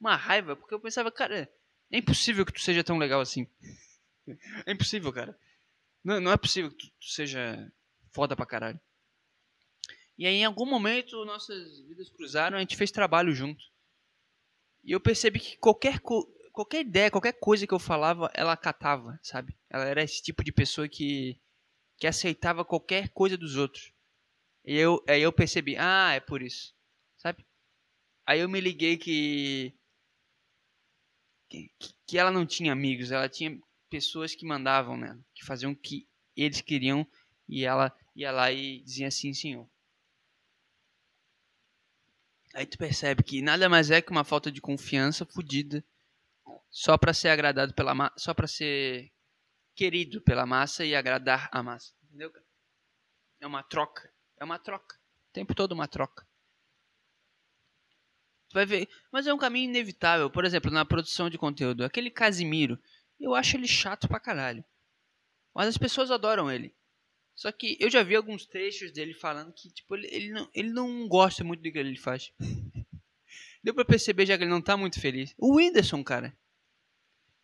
[0.00, 1.48] Uma raiva, porque eu pensava, cara,
[1.92, 3.46] é impossível que tu seja tão legal assim.
[4.64, 5.38] É impossível, cara.
[6.02, 7.70] Não, não é possível que tu, tu seja
[8.12, 8.80] foda pra caralho.
[10.16, 13.64] E aí, em algum momento, nossas vidas cruzaram, a gente fez trabalho junto.
[14.84, 16.00] E eu percebi que qualquer,
[16.52, 19.56] qualquer ideia, qualquer coisa que eu falava, ela acatava, sabe?
[19.68, 21.40] Ela era esse tipo de pessoa que,
[21.96, 23.92] que aceitava qualquer coisa dos outros.
[24.64, 26.74] E eu, aí eu percebi, ah, é por isso,
[27.16, 27.44] sabe?
[28.26, 29.74] Aí eu me liguei que
[31.52, 31.70] que,
[32.06, 33.60] que ela não tinha amigos, ela tinha
[33.90, 37.06] pessoas que mandavam nela, que faziam o que eles queriam
[37.48, 39.68] e ela ia lá e dizia assim, senhor.
[42.54, 45.84] Aí tu percebe que nada mais é que uma falta de confiança fodida
[46.70, 49.10] só para ser agradado pela massa, só para ser
[49.74, 52.30] querido pela massa e agradar a massa, entendeu?
[53.40, 54.96] É uma troca, é uma troca,
[55.30, 56.26] o tempo todo uma troca.
[58.52, 58.88] Vai ver.
[59.10, 60.30] Mas é um caminho inevitável.
[60.30, 61.84] Por exemplo, na produção de conteúdo.
[61.84, 62.78] Aquele Casimiro.
[63.18, 64.64] Eu acho ele chato pra caralho.
[65.54, 66.74] Mas as pessoas adoram ele.
[67.34, 70.70] Só que eu já vi alguns trechos dele falando que, tipo, ele, ele, não, ele
[70.70, 72.32] não gosta muito do que ele faz.
[73.62, 75.34] Deu pra perceber já que ele não tá muito feliz.
[75.38, 76.36] O Whindersson, cara.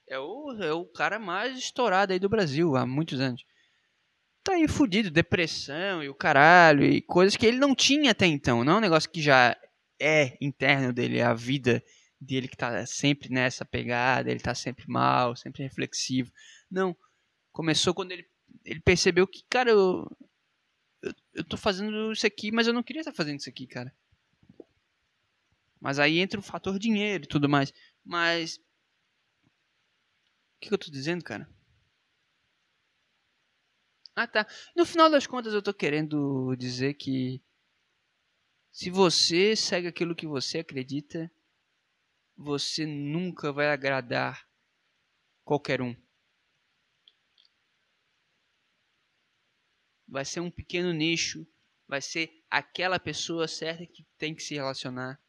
[0.07, 3.44] É o, é o cara mais estourado aí do Brasil há muitos anos.
[4.42, 8.64] Tá aí fudido, depressão e o caralho, e coisas que ele não tinha até então.
[8.64, 9.57] Não é um negócio que já
[10.00, 11.82] é interno dele, é a vida
[12.20, 16.32] dele que tá sempre nessa pegada, ele tá sempre mal, sempre reflexivo.
[16.70, 16.96] Não.
[17.52, 18.28] Começou quando ele,
[18.64, 20.06] ele percebeu que, cara, eu,
[21.02, 23.92] eu, eu tô fazendo isso aqui, mas eu não queria estar fazendo isso aqui, cara.
[25.80, 27.72] Mas aí entra o fator dinheiro e tudo mais.
[28.04, 28.56] Mas.
[28.56, 28.61] O
[30.61, 31.48] que, que eu tô dizendo, cara?
[34.16, 34.46] Ah, tá.
[34.74, 37.40] No final das contas, eu tô querendo dizer que
[38.79, 41.29] se você segue aquilo que você acredita,
[42.37, 44.49] você nunca vai agradar
[45.43, 45.97] qualquer um.
[50.07, 51.45] Vai ser um pequeno nicho,
[51.88, 55.21] vai ser aquela pessoa certa que tem que se relacionar.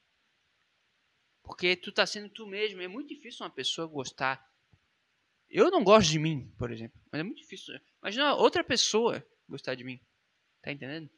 [1.42, 4.48] Porque tu tá sendo tu mesmo, é muito difícil uma pessoa gostar.
[5.50, 7.74] Eu não gosto de mim, por exemplo, mas é muito difícil.
[8.00, 10.00] Imagina outra pessoa gostar de mim.
[10.62, 11.10] Tá entendendo?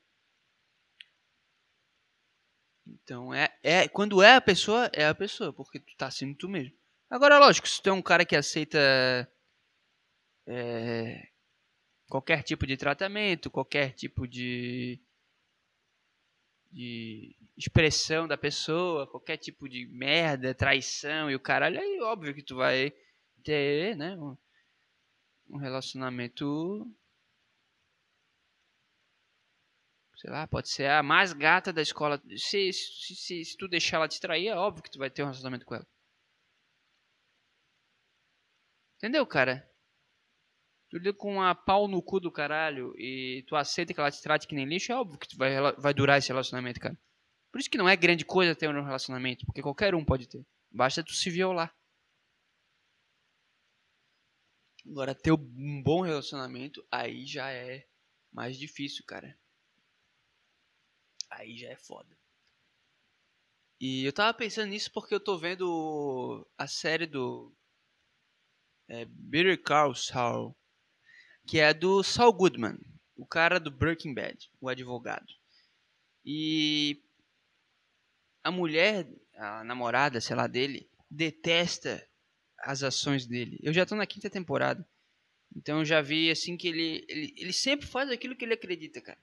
[2.85, 6.49] Então, é, é quando é a pessoa, é a pessoa, porque tu tá sendo tu
[6.49, 6.75] mesmo.
[7.09, 8.79] Agora, lógico, se tu é um cara que aceita
[10.47, 11.27] é,
[12.09, 15.01] qualquer tipo de tratamento, qualquer tipo de,
[16.71, 22.43] de expressão da pessoa, qualquer tipo de merda, traição e o caralho, aí óbvio que
[22.43, 22.93] tu vai
[23.43, 24.37] ter, né, um,
[25.49, 26.87] um relacionamento
[30.21, 32.21] sei lá, pode ser a mais gata da escola.
[32.37, 35.23] Se, se, se, se tu deixar ela te trair, é óbvio que tu vai ter
[35.23, 35.87] um relacionamento com ela.
[38.97, 39.67] Entendeu, cara?
[40.89, 44.21] Tu lida com a pau no cu do caralho e tu aceita que ela te
[44.21, 46.95] trate que nem lixo, é óbvio que tu vai, vai durar esse relacionamento, cara.
[47.51, 50.45] Por isso que não é grande coisa ter um relacionamento, porque qualquer um pode ter.
[50.69, 51.75] Basta tu se violar.
[54.85, 57.87] Agora, ter um bom relacionamento, aí já é
[58.31, 59.35] mais difícil, cara.
[61.31, 62.09] Aí já é foda.
[63.79, 67.51] E eu tava pensando nisso porque eu tô vendo a série do
[68.87, 70.55] é, Better Call Saul,
[71.47, 72.77] que é do Saul Goodman,
[73.15, 75.33] o cara do Breaking Bad, o advogado.
[76.23, 77.01] E
[78.43, 82.07] a mulher, a namorada, sei lá, dele, detesta
[82.59, 83.57] as ações dele.
[83.63, 84.87] Eu já tô na quinta temporada.
[85.55, 89.01] Então eu já vi assim que ele, ele, ele sempre faz aquilo que ele acredita,
[89.01, 89.19] cara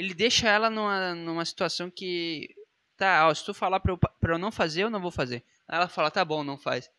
[0.00, 2.56] ele deixa ela numa, numa situação que.
[2.96, 5.44] Tá, ó, se tu falar pra eu, pra eu não fazer, eu não vou fazer.
[5.68, 6.90] Aí ela fala, tá bom, não faz.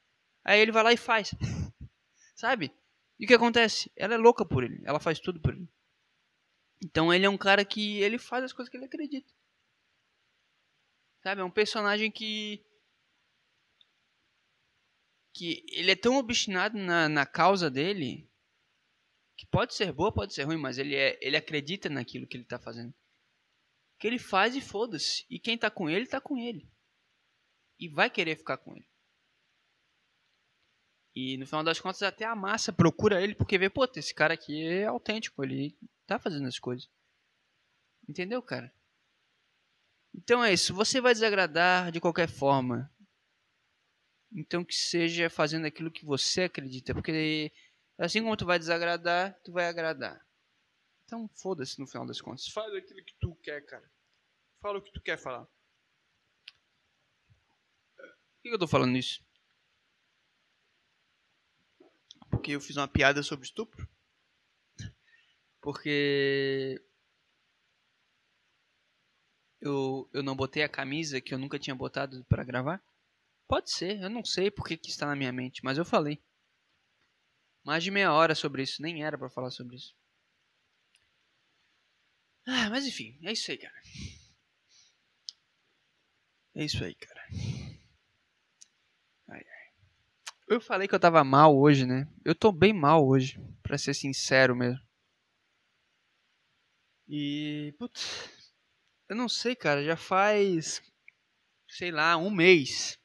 [0.43, 1.33] Aí ele vai lá e faz.
[2.35, 2.71] Sabe?
[3.19, 3.91] E o que acontece?
[3.95, 4.81] Ela é louca por ele.
[4.85, 5.67] Ela faz tudo por ele.
[6.83, 9.31] Então ele é um cara que ele faz as coisas que ele acredita.
[11.23, 11.41] Sabe?
[11.41, 12.63] É um personagem que.
[15.33, 18.30] Que ele é tão obstinado na, na causa dele
[19.41, 22.43] Que pode ser boa, pode ser ruim, mas ele, é, ele acredita naquilo que ele
[22.43, 22.93] está fazendo.
[23.99, 25.25] Que ele faz e foda-se.
[25.27, 26.71] E quem está com ele, está com ele.
[27.79, 28.87] E vai querer ficar com ele.
[31.15, 34.35] E no final das contas, até a massa procura ele porque vê, pô, esse cara
[34.35, 35.75] aqui é autêntico, ele
[36.05, 36.87] tá fazendo as coisas.
[38.07, 38.71] Entendeu, cara?
[40.13, 40.71] Então é isso.
[40.75, 42.93] Você vai desagradar de qualquer forma.
[44.31, 46.93] Então que seja fazendo aquilo que você acredita.
[46.93, 47.51] Porque
[48.05, 50.25] assim como tu vai desagradar, tu vai agradar.
[51.05, 52.47] Então foda-se no final das contas.
[52.47, 53.89] Faz aquilo que tu quer, cara.
[54.59, 55.45] Fala o que tu quer falar.
[57.95, 59.23] Por que eu tô falando isso?
[62.29, 63.87] Porque eu fiz uma piada sobre estupro?
[65.61, 66.81] Porque
[69.59, 72.83] eu, eu não botei a camisa que eu nunca tinha botado para gravar?
[73.47, 76.19] Pode ser, eu não sei porque que está na minha mente, mas eu falei.
[77.63, 79.95] Mais de meia hora sobre isso, nem era para falar sobre isso.
[82.45, 83.73] Ah, mas enfim, é isso aí, cara.
[86.55, 87.21] É isso aí, cara.
[89.29, 89.73] Ai, ai.
[90.47, 92.07] Eu falei que eu tava mal hoje, né?
[92.25, 94.81] Eu tô bem mal hoje, pra ser sincero mesmo.
[97.07, 97.73] E.
[97.77, 98.29] Putz.
[99.07, 99.83] Eu não sei, cara.
[99.83, 100.81] Já faz.
[101.67, 102.97] Sei lá, um mês.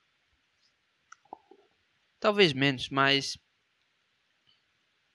[2.18, 3.38] Talvez menos, mas.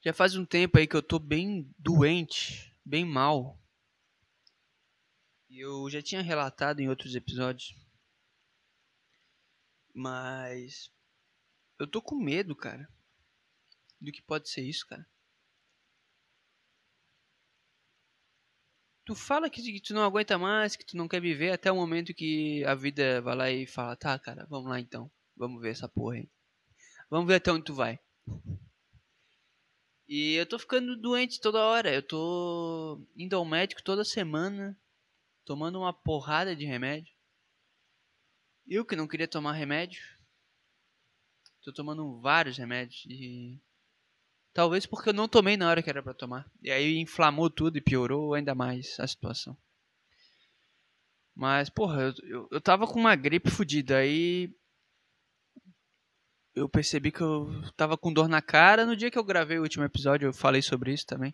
[0.04, 3.60] Já faz um tempo aí que eu tô bem doente, bem mal.
[5.50, 7.76] E eu já tinha relatado em outros episódios.
[9.94, 10.92] Mas.
[11.78, 12.88] Eu tô com medo, cara.
[14.00, 15.06] Do que pode ser isso, cara.
[19.12, 22.14] tu fala que, tu não aguenta mais, que tu não quer viver até o momento
[22.14, 25.12] que a vida vai lá e fala, tá, cara, vamos lá então.
[25.36, 26.30] Vamos ver essa porra aí.
[27.10, 28.00] Vamos ver até onde tu vai.
[30.14, 31.90] E eu tô ficando doente toda hora.
[31.90, 34.78] Eu tô indo ao médico toda semana,
[35.46, 37.16] tomando uma porrada de remédio.
[38.68, 40.02] Eu que não queria tomar remédio,
[41.64, 43.58] tô tomando vários remédios e
[44.54, 46.46] Talvez porque eu não tomei na hora que era para tomar.
[46.62, 49.58] E aí inflamou tudo e piorou ainda mais a situação.
[51.34, 54.00] Mas, porra, eu, eu, eu tava com uma gripe fodida.
[54.00, 54.54] Aí
[56.54, 58.86] eu percebi que eu tava com dor na cara.
[58.86, 61.34] No dia que eu gravei o último episódio, eu falei sobre isso também.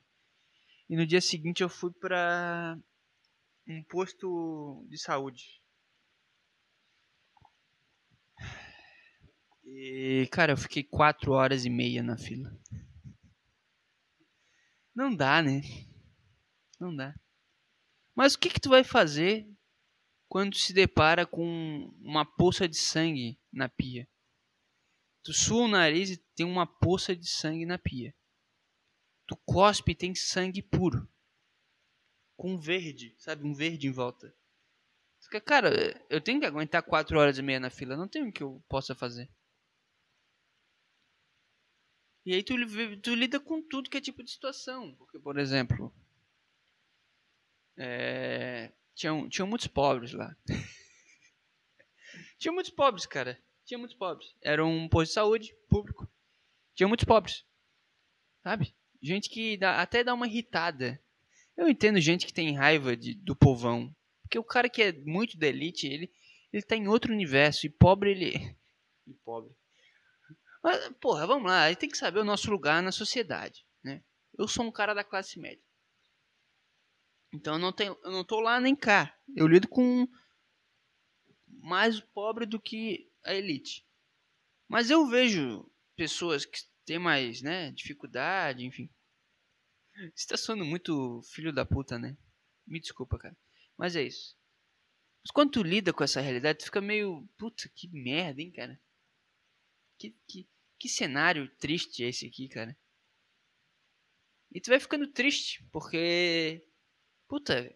[0.90, 2.78] E no dia seguinte eu fui pra
[3.68, 5.62] um posto de saúde.
[9.66, 12.50] E, cara, eu fiquei quatro horas e meia na fila.
[14.96, 15.62] Não dá, né?
[16.80, 17.14] Não dá.
[18.16, 19.48] Mas o que que tu vai fazer
[20.30, 24.08] quando se depara com uma poça de sangue na pia?
[25.28, 28.16] Tu sua o nariz e tem uma poça de sangue na pia.
[29.28, 31.06] Tu cospe e tem sangue puro.
[32.38, 33.46] Com verde, sabe?
[33.46, 34.34] Um verde em volta.
[35.20, 37.98] Fica, cara, eu tenho que aguentar 4 horas e meia na fila.
[37.98, 39.30] Não tem o que eu possa fazer.
[42.26, 42.56] E aí tu,
[43.02, 44.96] tu lida com tudo que é tipo de situação.
[44.96, 45.94] Porque, por exemplo,
[47.78, 50.34] é, tinham, tinham muitos pobres lá.
[52.40, 53.38] tinha muitos pobres, cara.
[53.68, 54.34] Tinha muitos pobres.
[54.42, 56.10] Era um posto de saúde público.
[56.74, 57.46] Tinha muitos pobres.
[58.42, 58.74] Sabe?
[59.02, 61.04] Gente que dá, até dá uma irritada.
[61.58, 63.94] Eu entendo gente que tem raiva de, do povão.
[64.22, 66.10] Porque o cara que é muito da elite, ele,
[66.52, 67.66] ele tá em outro universo.
[67.66, 68.58] E pobre, ele.
[69.06, 69.54] E pobre.
[70.64, 74.02] Mas, porra, vamos lá, tem que saber o nosso lugar na sociedade, né?
[74.38, 75.64] Eu sou um cara da classe média.
[77.34, 79.14] Então eu não, tenho, eu não tô lá nem cá.
[79.36, 80.08] Eu lido com
[81.48, 83.86] mais pobre do que a elite.
[84.68, 88.90] Mas eu vejo pessoas que têm mais, né, dificuldade, enfim.
[90.16, 92.18] Você tá soando muito filho da puta, né?
[92.66, 93.36] Me desculpa, cara.
[93.78, 94.38] Mas é isso.
[95.24, 97.28] Mas quando tu lida com essa realidade, tu fica meio.
[97.38, 98.80] Puta, que merda, hein, cara?
[99.98, 100.48] Que, que,
[100.80, 102.78] que cenário triste é esse aqui, cara.
[104.52, 106.64] E tu vai ficando triste, porque.
[107.28, 107.74] Puta.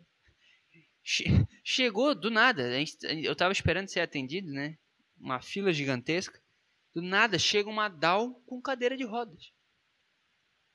[1.04, 1.26] Che
[1.64, 2.64] chegou do nada.
[3.24, 4.78] Eu tava esperando ser atendido, né?
[5.22, 6.42] Uma fila gigantesca.
[6.94, 9.54] Do nada chega uma DAO com cadeira de rodas.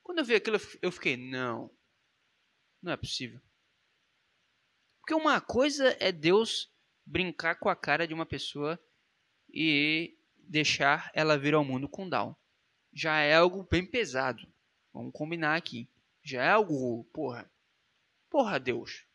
[0.03, 1.71] Quando eu vi aquilo, eu fiquei, não.
[2.81, 3.41] Não é possível.
[5.01, 6.73] Porque uma coisa é Deus
[7.05, 8.81] brincar com a cara de uma pessoa
[9.53, 12.35] e deixar ela vir ao mundo com Down.
[12.93, 14.47] Já é algo bem pesado.
[14.93, 15.91] Vamos combinar aqui.
[16.23, 17.51] Já é algo, porra.
[18.31, 19.07] Porra, Deus.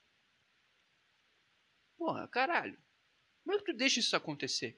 [1.97, 2.77] Porra, caralho.
[3.43, 4.77] Como é que tu deixa isso acontecer?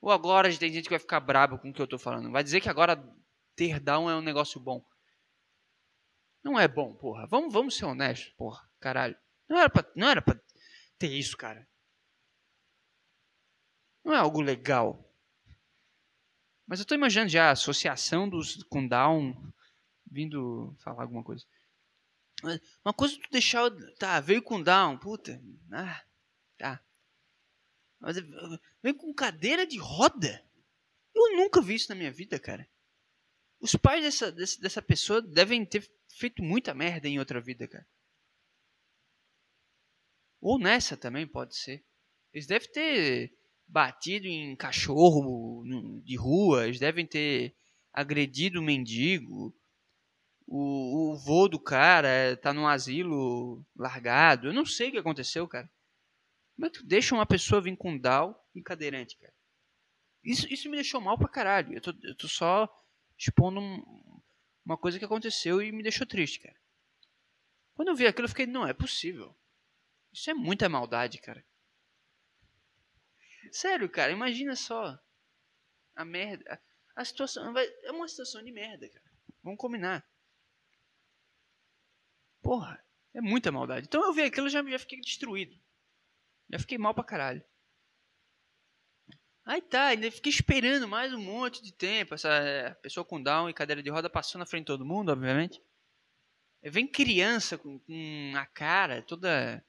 [0.00, 2.30] Ou agora tem gente que vai ficar brabo com o que eu tô falando.
[2.30, 2.96] Vai dizer que agora
[3.54, 4.84] ter Down é um negócio bom.
[6.42, 7.26] Não é bom, porra.
[7.26, 8.66] Vamos, vamos ser honestos, porra.
[8.80, 9.16] Caralho.
[9.48, 10.40] Não era, pra, não era pra
[10.98, 11.68] ter isso, cara.
[14.02, 15.06] Não é algo legal.
[16.66, 19.52] Mas eu tô imaginando já a associação dos com Down
[20.10, 21.44] vindo falar alguma coisa.
[22.84, 23.70] Uma coisa tu deixar.
[23.98, 25.40] Tá, veio com Down, puta.
[25.72, 26.02] Ah,
[26.56, 26.82] tá.
[28.00, 28.16] Mas
[28.82, 30.44] vem com cadeira de roda?
[31.14, 32.68] Eu nunca vi isso na minha vida, cara.
[33.60, 37.86] Os pais dessa, dessa pessoa devem ter feito muita merda em outra vida, cara.
[40.40, 41.84] Ou nessa também pode ser.
[42.32, 43.36] Eles devem ter
[43.68, 45.62] batido em cachorro
[46.02, 47.54] de rua, eles devem ter
[47.92, 49.54] agredido um mendigo.
[50.46, 54.48] O, o vô do cara tá num asilo largado.
[54.48, 55.70] Eu não sei o que aconteceu, cara.
[56.60, 59.32] Como é que tu deixa uma pessoa vir com Down e cadeirante, cara?
[60.22, 61.72] Isso, isso me deixou mal pra caralho.
[61.72, 62.68] Eu tô, eu tô só
[63.16, 64.20] expondo um,
[64.62, 66.60] uma coisa que aconteceu e me deixou triste, cara.
[67.72, 69.34] Quando eu vi aquilo, eu fiquei, não, é possível.
[70.12, 71.42] Isso é muita maldade, cara.
[73.50, 75.02] Sério, cara, imagina só.
[75.96, 76.62] A merda.
[76.94, 77.56] A situação.
[77.56, 79.10] É uma situação de merda, cara.
[79.42, 80.06] Vamos combinar.
[82.42, 82.84] Porra,
[83.14, 83.86] é muita maldade.
[83.86, 85.58] Então eu vi aquilo e já, já fiquei destruído.
[86.50, 87.44] Já fiquei mal pra caralho.
[89.44, 92.14] Aí tá, ainda fiquei esperando mais um monte de tempo.
[92.14, 95.10] Essa é, pessoa com down e cadeira de roda passou na frente de todo mundo,
[95.10, 95.62] obviamente.
[96.62, 99.64] Vem criança com, com a cara toda.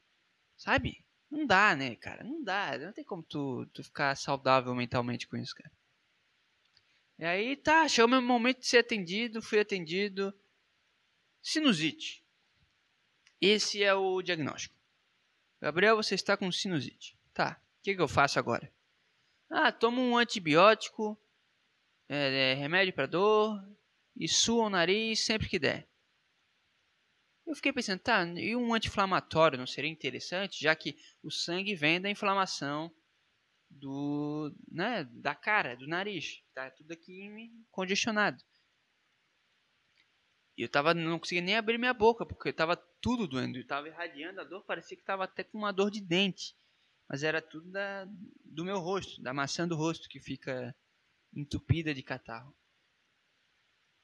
[0.58, 1.06] Sabe?
[1.30, 2.24] Não dá, né, cara?
[2.24, 2.78] Não dá.
[2.78, 5.72] Não tem como tu, tu ficar saudável mentalmente com isso, cara.
[7.18, 10.34] E aí tá, chegou meu momento de ser atendido, fui atendido.
[11.42, 12.26] Sinusite.
[13.40, 14.81] Esse é o diagnóstico.
[15.62, 17.16] Gabriel, você está com sinusite.
[17.34, 18.74] Tá, o que, que eu faço agora?
[19.50, 21.18] Ah, toma um antibiótico,
[22.10, 23.62] é, é, remédio para dor
[24.16, 25.88] e sua o nariz sempre que der.
[27.46, 32.02] Eu fiquei pensando, tá, e um anti-inflamatório não seria interessante, já que o sangue vem
[32.02, 32.92] da inflamação
[33.70, 36.44] do, né, da cara, do nariz.
[36.54, 38.44] Tá tudo aqui congestionado.
[40.58, 43.58] E eu tava, não conseguia nem abrir minha boca, porque tava tudo doendo.
[43.58, 46.56] Eu tava irradiando a dor, parecia que tava até com uma dor de dente.
[47.10, 48.08] Mas era tudo da,
[48.46, 50.74] do meu rosto, da maçã do rosto, que fica
[51.36, 52.56] entupida de catarro.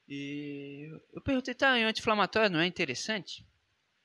[0.06, 3.46] E eu perguntei, tá, e anti-inflamatório não é interessante?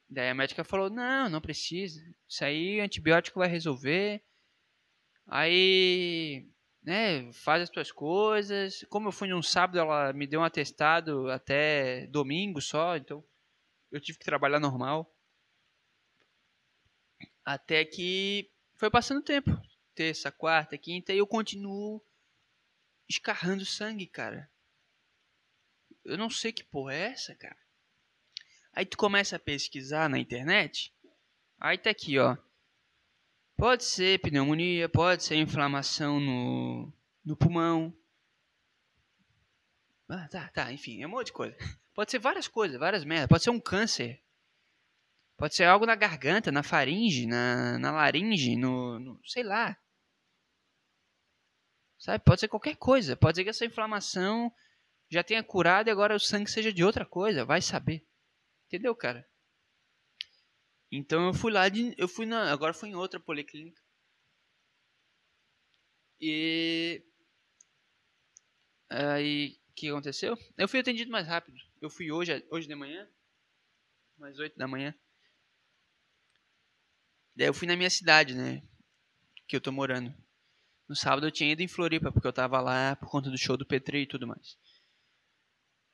[0.09, 2.01] Daí a médica falou, não, não precisa.
[2.27, 4.21] Isso aí antibiótico vai resolver.
[5.25, 6.49] Aí,
[6.83, 8.85] né, faz as tuas coisas.
[8.89, 13.23] Como eu fui num sábado, ela me deu um atestado até domingo só, então
[13.93, 15.15] eu tive que trabalhar normal.
[17.45, 19.51] Até que foi passando tempo.
[19.93, 22.03] Terça, quarta, quinta, e eu continuo
[23.07, 24.49] escarrando sangue, cara.
[26.03, 27.57] Eu não sei que porra é essa, cara.
[28.73, 30.91] Aí tu começa a pesquisar na internet.
[31.59, 32.35] Aí tá aqui, ó.
[33.55, 36.91] Pode ser pneumonia, pode ser inflamação no,
[37.23, 37.95] no pulmão.
[40.09, 41.55] Ah, tá, tá, enfim, é um monte de coisa.
[41.93, 43.29] Pode ser várias coisas, várias merdas.
[43.29, 44.23] Pode ser um câncer.
[45.37, 49.19] Pode ser algo na garganta, na faringe, na, na laringe, no, no.
[49.25, 49.77] sei lá.
[51.99, 52.23] Sabe?
[52.23, 53.15] Pode ser qualquer coisa.
[53.15, 54.51] Pode ser que essa inflamação
[55.09, 58.05] já tenha curado e agora o sangue seja de outra coisa, vai saber.
[58.67, 59.27] Entendeu, cara?
[60.91, 63.81] Então eu fui lá de, eu fui na, agora fui em outra policlínica.
[66.19, 67.03] E
[68.89, 70.37] aí o que aconteceu?
[70.57, 71.57] Eu fui atendido mais rápido.
[71.83, 73.05] Eu fui hoje, hoje de manhã,
[74.17, 74.95] mais 8 da manhã.
[77.35, 78.63] Daí eu fui na minha cidade, né?
[79.49, 80.15] Que eu tô morando.
[80.87, 83.57] No sábado eu tinha ido em Floripa, porque eu tava lá por conta do show
[83.57, 84.57] do Petri e tudo mais.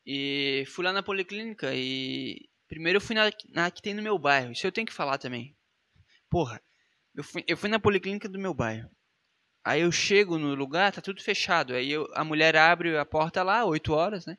[0.05, 2.47] E fui lá na policlínica e.
[2.67, 4.51] Primeiro eu fui na, na que tem no meu bairro.
[4.51, 5.57] Isso eu tenho que falar também.
[6.29, 6.61] Porra,
[7.15, 8.91] eu fui, eu fui na policlínica do meu bairro.
[9.63, 11.73] Aí eu chego no lugar, tá tudo fechado.
[11.73, 14.37] Aí eu, a mulher abre a porta lá, 8 horas, né?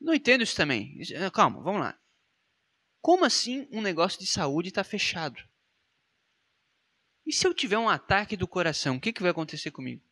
[0.00, 0.98] Não entendo isso também.
[1.32, 1.98] Calma, vamos lá.
[3.00, 5.40] Como assim um negócio de saúde está fechado?
[7.26, 10.02] E se eu tiver um ataque do coração, o que, que vai acontecer comigo?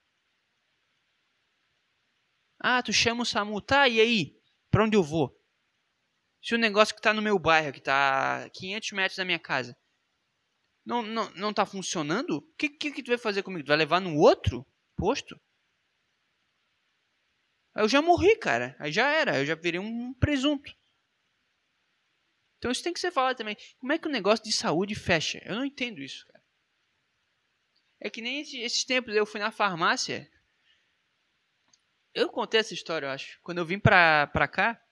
[2.58, 4.40] Ah, tu chama o SAMU, tá, e aí?
[4.70, 5.34] Para onde eu vou?
[6.42, 9.38] Se o negócio que está no meu bairro, que está a 500 metros da minha
[9.38, 9.76] casa,
[10.84, 13.64] não, não, não tá funcionando, o que, que, que tu vai fazer comigo?
[13.64, 14.64] Tu vai levar no outro
[14.96, 15.40] posto?
[17.76, 18.74] Eu já morri, cara.
[18.78, 19.38] Aí já era.
[19.38, 20.74] Eu já virei um presunto.
[22.58, 23.56] Então isso tem que ser falado também.
[23.78, 25.40] Como é que o negócio de saúde fecha?
[25.44, 26.42] Eu não entendo isso, cara.
[28.00, 30.30] É que nem esses tempos eu fui na farmácia
[32.14, 33.38] Eu contei essa história, eu acho.
[33.42, 34.82] Quando eu vim pra, pra cá,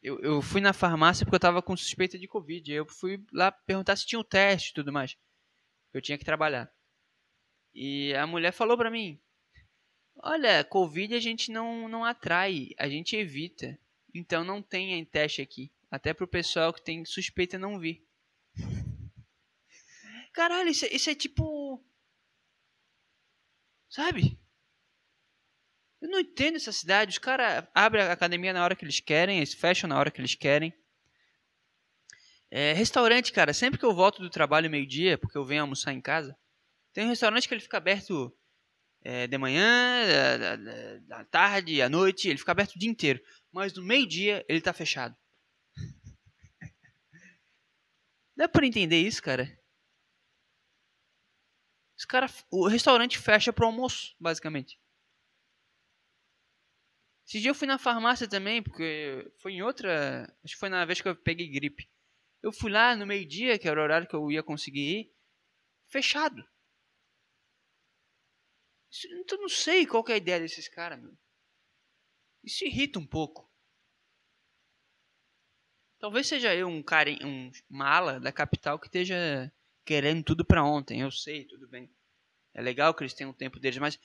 [0.00, 2.72] eu, eu fui na farmácia porque eu tava com suspeita de Covid.
[2.72, 5.16] Eu fui lá perguntar se tinha um teste e tudo mais.
[5.92, 6.72] Eu tinha que trabalhar.
[7.74, 9.20] E a mulher falou pra mim:
[10.22, 13.78] Olha, Covid a gente não, não atrai, a gente evita.
[14.14, 15.72] Então não tem teste aqui.
[15.90, 18.04] Até pro pessoal que tem suspeita não vir.
[20.32, 21.82] Caralho, isso, é, isso é tipo.
[23.88, 24.38] Sabe?
[26.00, 27.12] Eu não entendo essa cidade.
[27.12, 30.20] Os caras abrem a academia na hora que eles querem, eles fecham na hora que
[30.20, 30.72] eles querem.
[32.50, 36.00] É, restaurante, cara, sempre que eu volto do trabalho meio-dia, porque eu venho almoçar em
[36.00, 36.36] casa,
[36.94, 38.34] tem um restaurante que ele fica aberto
[39.08, 40.06] é, de manhã,
[41.06, 43.22] da, tarde, à noite, ele fica aberto o dia inteiro.
[43.50, 45.16] Mas no meio-dia ele tá fechado.
[48.36, 49.58] Dá pra entender isso, cara?
[51.96, 54.78] Os cara, o restaurante fecha pro almoço, basicamente.
[57.26, 60.24] Esse dia eu fui na farmácia também, porque foi em outra.
[60.44, 61.90] Acho que foi na vez que eu peguei gripe.
[62.42, 65.12] Eu fui lá no meio-dia, que era o horário que eu ia conseguir ir,
[65.88, 66.46] fechado.
[69.20, 71.16] Então não sei qual é a ideia desses caras, meu.
[72.42, 73.48] Isso irrita um pouco.
[75.98, 79.52] Talvez seja eu um cara, um mala da capital que esteja
[79.84, 81.00] querendo tudo para ontem.
[81.00, 81.90] Eu sei, tudo bem.
[82.54, 83.98] É legal que eles tenham o tempo deles, mas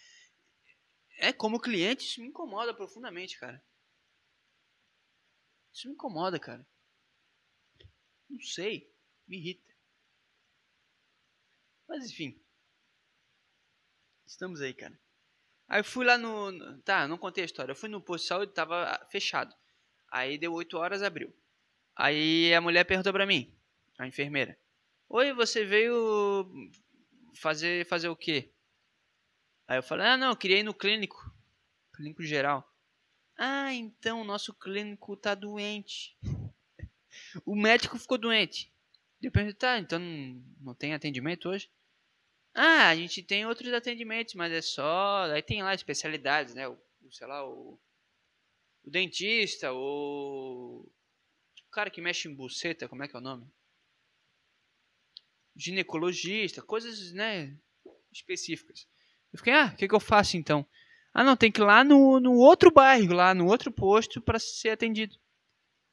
[1.19, 3.63] é como cliente, isso me incomoda profundamente, cara.
[5.71, 6.67] Isso me incomoda, cara.
[8.29, 8.91] Não sei,
[9.27, 9.73] me irrita.
[11.87, 12.42] Mas enfim.
[14.33, 14.99] Estamos aí, cara.
[15.67, 16.81] Aí eu fui lá no.
[16.81, 17.71] Tá, não contei a história.
[17.71, 19.55] Eu fui no posto de saúde, tava fechado.
[20.11, 21.31] Aí deu 8 horas, abriu.
[21.95, 23.55] Aí a mulher perguntou pra mim,
[23.99, 24.57] a enfermeira:
[25.07, 26.51] Oi, você veio
[27.35, 28.51] fazer fazer o quê?
[29.67, 31.31] Aí eu falei, ah não, eu queria ir no clínico.
[31.93, 32.67] Clínico geral.
[33.37, 36.17] Ah, então o nosso clínico tá doente.
[37.45, 38.73] o médico ficou doente.
[39.21, 39.99] Eu tá, então
[40.59, 41.69] não tem atendimento hoje?
[42.53, 45.23] Ah, a gente tem outros atendimentos, mas é só.
[45.31, 46.67] Aí tem lá especialidades, né?
[46.67, 46.77] O,
[47.11, 47.79] sei lá, o,
[48.83, 50.87] o dentista, o.
[51.67, 53.51] O cara que mexe em buceta, como é que é o nome?
[55.55, 57.55] ginecologista, coisas, né,
[58.11, 58.87] específicas.
[59.31, 60.65] Eu fiquei, ah, o que, que eu faço então?
[61.13, 64.39] Ah, não, tem que ir lá no, no outro bairro, lá no outro posto para
[64.39, 65.15] ser atendido.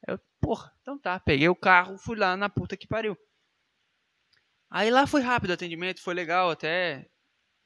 [0.07, 3.17] Eu, porra, então tá, peguei o carro, fui lá na puta que pariu.
[4.71, 7.07] Aí lá foi rápido o atendimento, foi legal, até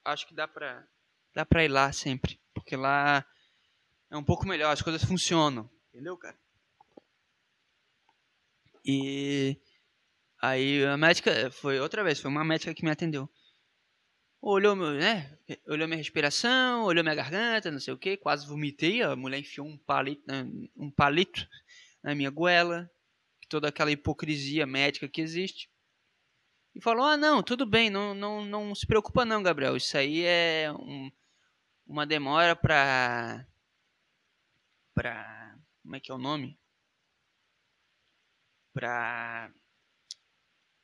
[0.03, 0.85] acho que dá pra,
[1.33, 3.25] dá pra ir lá sempre, porque lá
[4.11, 6.37] é um pouco melhor, as coisas funcionam, entendeu, cara?
[8.83, 9.57] E
[10.45, 13.27] Aí a médica, foi outra vez, foi uma médica que me atendeu.
[14.39, 15.35] Olhou, meu, né?
[15.67, 19.01] Olhou minha respiração, olhou minha garganta, não sei o que, quase vomitei.
[19.01, 21.47] A mulher enfiou um palito, né, um palito
[22.03, 22.87] na minha goela,
[23.49, 25.67] toda aquela hipocrisia médica que existe.
[26.75, 29.77] E falou: Ah, não, tudo bem, não, não, não se preocupa, não, Gabriel.
[29.77, 31.09] Isso aí é um,
[31.87, 33.47] uma demora pra.
[34.93, 35.55] pra.
[35.81, 36.59] Como é que é o nome?
[38.73, 39.49] Pra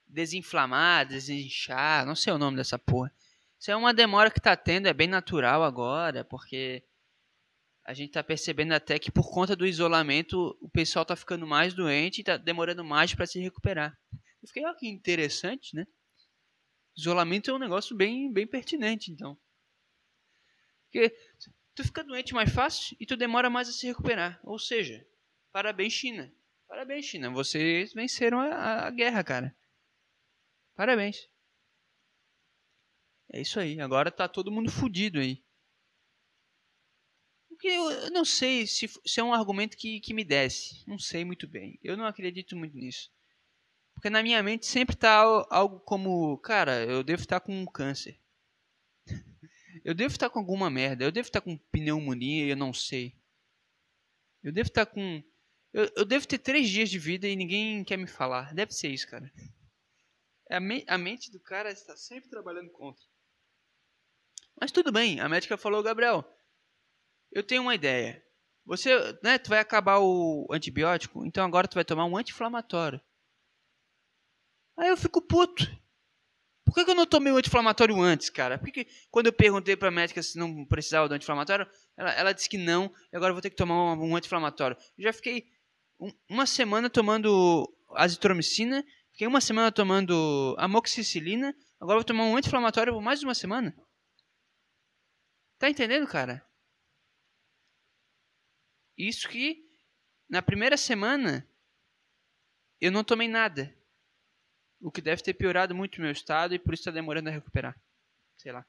[0.07, 3.13] desinflamar, desinchar, não sei o nome dessa porra.
[3.59, 6.83] Isso é uma demora que tá tendo, é bem natural agora, porque
[7.85, 11.73] a gente tá percebendo até que por conta do isolamento o pessoal tá ficando mais
[11.73, 13.97] doente e tá demorando mais para se recuperar.
[14.41, 15.85] Eu fiquei, ó, que interessante, né?
[16.97, 19.39] Isolamento é um negócio bem, bem pertinente, então.
[20.85, 21.15] Porque
[21.73, 24.39] tu fica doente mais fácil e tu demora mais a se recuperar.
[24.43, 25.05] Ou seja,
[25.51, 26.33] parabéns, China.
[26.67, 27.29] Parabéns, China.
[27.31, 29.55] Vocês venceram a, a guerra, cara.
[30.75, 31.29] Parabéns.
[33.31, 33.79] É isso aí.
[33.79, 35.43] Agora tá todo mundo fudido aí.
[37.47, 40.83] Porque eu não sei se, se é um argumento que, que me desce.
[40.87, 41.79] Não sei muito bem.
[41.83, 43.11] Eu não acredito muito nisso.
[44.01, 45.19] Porque na minha mente sempre tá
[45.51, 48.19] algo como, cara, eu devo estar com um câncer.
[49.85, 51.03] eu devo estar com alguma merda.
[51.03, 53.15] Eu devo estar com pneumonia e eu não sei.
[54.41, 55.23] Eu devo estar com.
[55.71, 58.55] Eu, eu devo ter três dias de vida e ninguém quer me falar.
[58.55, 59.31] Deve ser isso, cara.
[60.49, 63.05] A, me a mente do cara está sempre trabalhando contra.
[64.59, 66.25] Mas tudo bem, a médica falou, Gabriel,
[67.31, 68.25] eu tenho uma ideia.
[68.65, 68.89] Você,
[69.21, 72.99] né, tu vai acabar o antibiótico, então agora tu vai tomar um anti-inflamatório.
[74.81, 75.63] Aí eu fico puto.
[76.65, 78.57] Por que, eu não tomei o anti-inflamatório antes, cara?
[78.57, 81.67] Por que, quando eu perguntei pra médica se não precisava do anti-inflamatório,
[81.97, 84.77] ela, ela, disse que não, e agora eu vou ter que tomar um, um anti-inflamatório.
[84.97, 85.45] Já fiquei
[85.99, 92.93] um, uma semana tomando azitromicina Fiquei uma semana tomando amoxicilina, agora vou tomar um anti-inflamatório
[92.93, 93.75] por mais de uma semana.
[95.59, 96.43] Tá entendendo, cara?
[98.97, 99.63] Isso que
[100.29, 101.47] na primeira semana
[102.79, 103.75] eu não tomei nada.
[104.81, 107.31] O que deve ter piorado muito o meu estado e por isso está demorando a
[107.31, 107.79] recuperar.
[108.37, 108.65] Sei lá.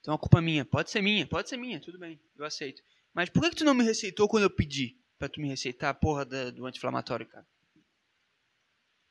[0.00, 0.64] Então a culpa é minha.
[0.64, 2.82] Pode ser minha, pode ser minha, tudo bem, eu aceito.
[3.12, 5.90] Mas por que, que tu não me receitou quando eu pedi pra tu me receitar
[5.90, 7.46] a porra da, do anti-inflamatório, cara?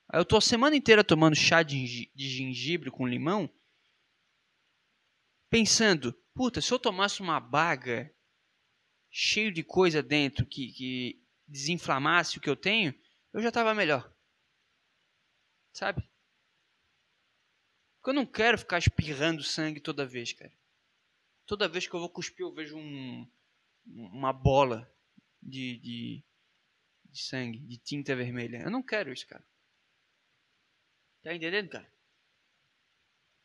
[0.10, 3.49] Aí eu tô a semana inteira tomando chá de, de gengibre com limão,
[5.49, 8.10] pensando, puta, se eu tomasse uma baga
[9.12, 12.93] cheio de coisa dentro que, que desinflamasse o que eu tenho,
[13.34, 14.10] eu já tava melhor.
[15.78, 16.01] Sabe?
[17.97, 20.51] Porque eu não quero ficar espirrando sangue toda vez, cara.
[21.45, 23.32] Toda vez que eu vou cuspir, eu vejo um,
[23.86, 24.91] uma bola
[25.39, 26.23] de, de,
[27.11, 28.63] de sangue, de tinta vermelha.
[28.63, 29.45] Eu não quero isso, cara.
[31.21, 31.93] Tá entendendo, cara?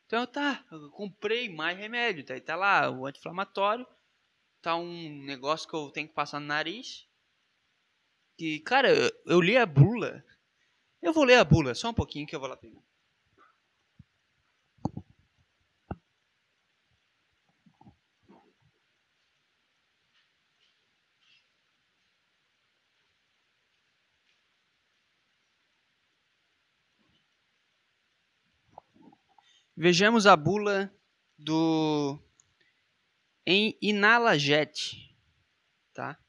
[0.07, 2.25] Então tá, eu comprei mais remédio.
[2.25, 3.87] Tá, tá lá o anti-inflamatório.
[4.63, 7.07] Tá um negócio que eu tenho que passar no nariz.
[8.39, 10.25] Que, cara, eu, eu li a bula.
[11.03, 12.81] Eu vou ler a bula, só um pouquinho que eu vou lá pegar.
[29.77, 30.95] Vejamos a bula
[31.37, 32.17] do
[33.45, 35.13] em Inalajet,
[35.93, 36.22] tá?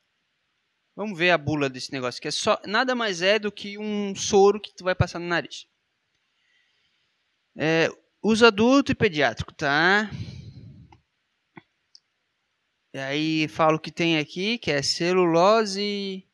[0.95, 4.15] Vamos ver a bula desse negócio que é só nada mais é do que um
[4.15, 5.67] soro que tu vai passar no nariz.
[7.57, 7.89] É,
[8.21, 10.09] uso adulto e pediátrico, tá?
[12.93, 16.27] E aí falo que tem aqui, que é celulose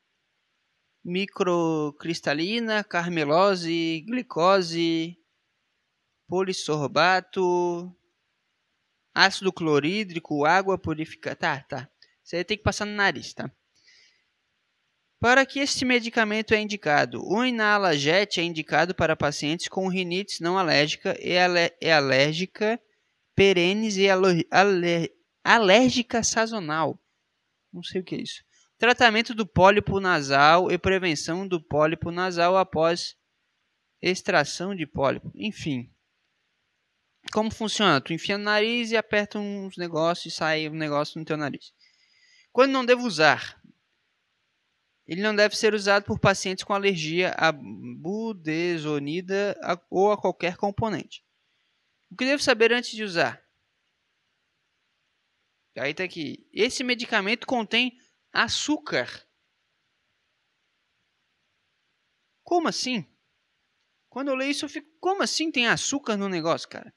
[1.03, 5.17] microcristalina, carmelose, glicose,
[6.27, 7.95] polissorbato,
[9.13, 11.35] ácido clorídrico, água purificada.
[11.35, 11.89] Tá, tá.
[12.23, 13.49] Isso aí tem que passar no nariz, tá?
[15.19, 17.21] Para que este medicamento é indicado?
[17.25, 22.81] O inalajet é indicado para pacientes com rinite não alérgica e, ale alérgica
[23.35, 24.07] perenes e
[25.43, 26.97] alérgica sazonal.
[27.71, 28.43] Não sei o que é isso.
[28.77, 33.17] Tratamento do pólipo nasal e prevenção do pólipo nasal após
[34.01, 35.29] extração de pólipo.
[35.35, 35.91] Enfim,
[37.33, 37.99] como funciona?
[37.99, 41.73] Tu enfia no nariz e aperta uns negócios e sai um negócio no teu nariz.
[42.53, 43.58] Quando não devo usar?
[45.09, 51.25] Ele não deve ser usado por pacientes com alergia a budesonida ou a qualquer componente.
[52.11, 53.43] O que devo saber antes de usar?
[55.75, 56.47] Aí tá aqui.
[56.53, 57.97] Esse medicamento contém
[58.31, 59.07] açúcar.
[62.43, 63.03] Como assim?
[64.09, 64.87] Quando eu leio isso, eu fico.
[64.99, 66.93] Como assim tem açúcar no negócio, cara?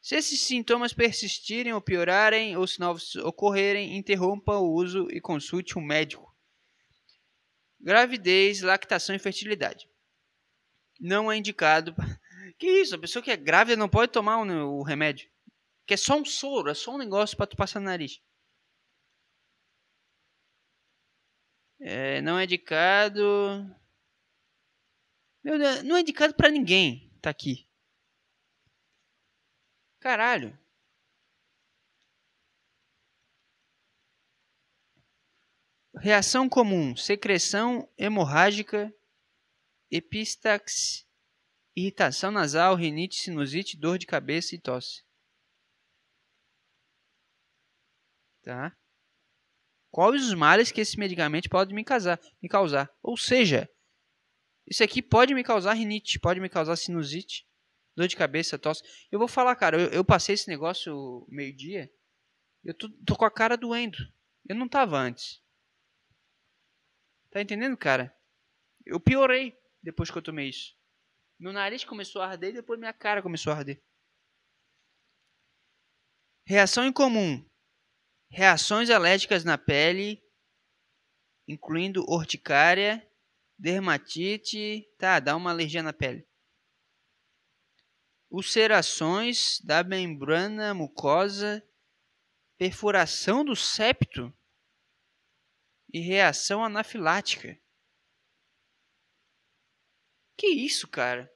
[0.00, 5.82] Se esses sintomas persistirem ou piorarem, ou novos ocorrerem, interrompa o uso e consulte um
[5.82, 6.34] médico.
[7.78, 9.88] Gravidez, lactação e fertilidade.
[10.98, 11.94] Não é indicado.
[12.58, 12.94] Que isso?
[12.94, 15.30] A pessoa que é grávida não pode tomar o remédio.
[15.86, 18.20] Que é só um soro, é só um negócio para tu passar no nariz.
[21.80, 23.24] É, não é indicado.
[25.42, 27.10] Meu Deus, não é indicado para ninguém.
[27.22, 27.69] Tá aqui.
[30.00, 30.58] Caralho.
[35.94, 38.92] Reação comum: secreção hemorrágica,
[39.90, 41.04] epistaxe,
[41.76, 45.04] irritação nasal, rinite, sinusite, dor de cabeça e tosse.
[48.42, 48.74] Tá?
[49.90, 52.18] Quais os males que esse medicamento pode me causar?
[52.40, 52.90] Me causar?
[53.02, 53.68] Ou seja,
[54.66, 57.46] isso aqui pode me causar rinite, pode me causar sinusite,
[57.96, 58.82] dor de cabeça, tosse.
[59.10, 61.92] Eu vou falar, cara, eu, eu passei esse negócio meio-dia,
[62.64, 63.98] eu tô, tô, com a cara doendo.
[64.48, 65.42] Eu não tava antes.
[67.30, 68.14] Tá entendendo, cara?
[68.84, 70.76] Eu piorei depois que eu tomei isso.
[71.38, 73.82] Meu nariz começou a arder e depois minha cara começou a arder.
[76.44, 77.46] Reação incomum.
[78.30, 80.22] Reações alérgicas na pele,
[81.48, 83.06] incluindo urticária,
[83.58, 84.86] dermatite.
[84.98, 86.29] Tá, dá uma alergia na pele
[88.30, 91.62] ulcerações da membrana mucosa,
[92.56, 94.32] perfuração do septo
[95.92, 97.58] e reação anafilática.
[100.36, 101.30] Que isso, cara?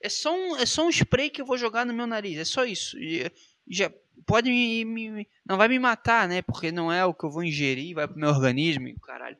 [0.00, 2.44] É só um, é só um spray que eu vou jogar no meu nariz, é
[2.44, 2.98] só isso.
[2.98, 3.30] E,
[3.70, 3.92] já
[4.26, 6.42] pode me, me, não vai me matar, né?
[6.42, 9.36] Porque não é o que eu vou ingerir, vai pro meu organismo, caralho.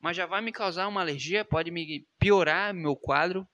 [0.00, 3.46] Mas já vai me causar uma alergia, pode me piorar meu quadro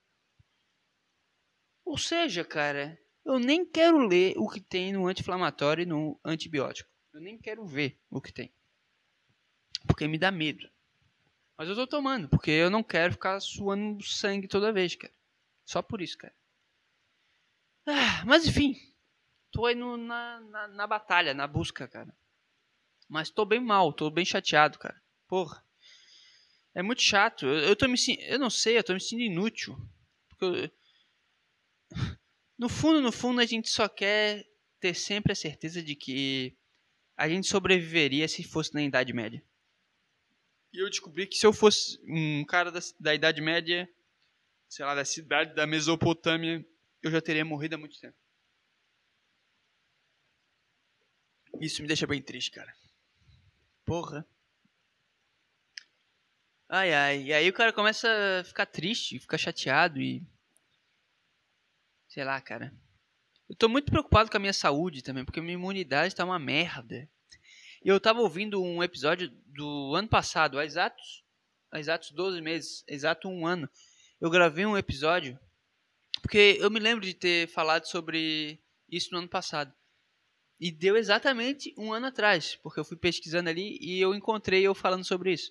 [1.84, 6.90] ou seja, cara, Eu nem quero ler o que tem no anti-inflamatório e no antibiótico.
[7.12, 8.52] Eu nem quero ver o que tem.
[9.86, 10.68] Porque me dá medo.
[11.56, 15.12] Mas eu tô tomando, porque eu não quero ficar suando sangue toda vez, cara.
[15.64, 16.34] Só por isso, cara.
[17.86, 18.76] Ah, mas enfim,
[19.50, 22.14] tô aí no, na, na, na, batalha, na busca, cara.
[23.08, 25.00] Mas tô bem mal, tô bem chateado, cara.
[25.28, 25.64] Porra.
[26.74, 27.46] É muito chato.
[27.46, 29.76] Eu, eu tô me Eu não sei, eu tô me sentindo inútil.
[30.28, 30.70] Porque eu,
[32.58, 34.44] no fundo, no fundo, a gente só quer
[34.80, 36.56] ter sempre a certeza de que
[37.16, 39.42] a gente sobreviveria se fosse na Idade Média.
[40.72, 43.88] E eu descobri que se eu fosse um cara da, da Idade Média,
[44.68, 46.66] sei lá, da cidade da Mesopotâmia,
[47.02, 48.16] eu já teria morrido há muito tempo.
[51.60, 52.74] Isso me deixa bem triste, cara.
[53.84, 54.26] Porra.
[56.68, 57.22] Ai, ai.
[57.22, 58.08] E aí o cara começa
[58.40, 60.26] a ficar triste, ficar chateado e.
[62.14, 62.72] Sei lá, cara.
[63.48, 67.10] Eu tô muito preocupado com a minha saúde também, porque minha imunidade tá uma merda.
[67.84, 71.24] E eu tava ouvindo um episódio do ano passado, há exatos,
[71.72, 73.68] há exatos 12 meses, exato um ano.
[74.20, 75.36] Eu gravei um episódio,
[76.22, 79.74] porque eu me lembro de ter falado sobre isso no ano passado.
[80.60, 84.72] E deu exatamente um ano atrás, porque eu fui pesquisando ali e eu encontrei eu
[84.72, 85.50] falando sobre isso.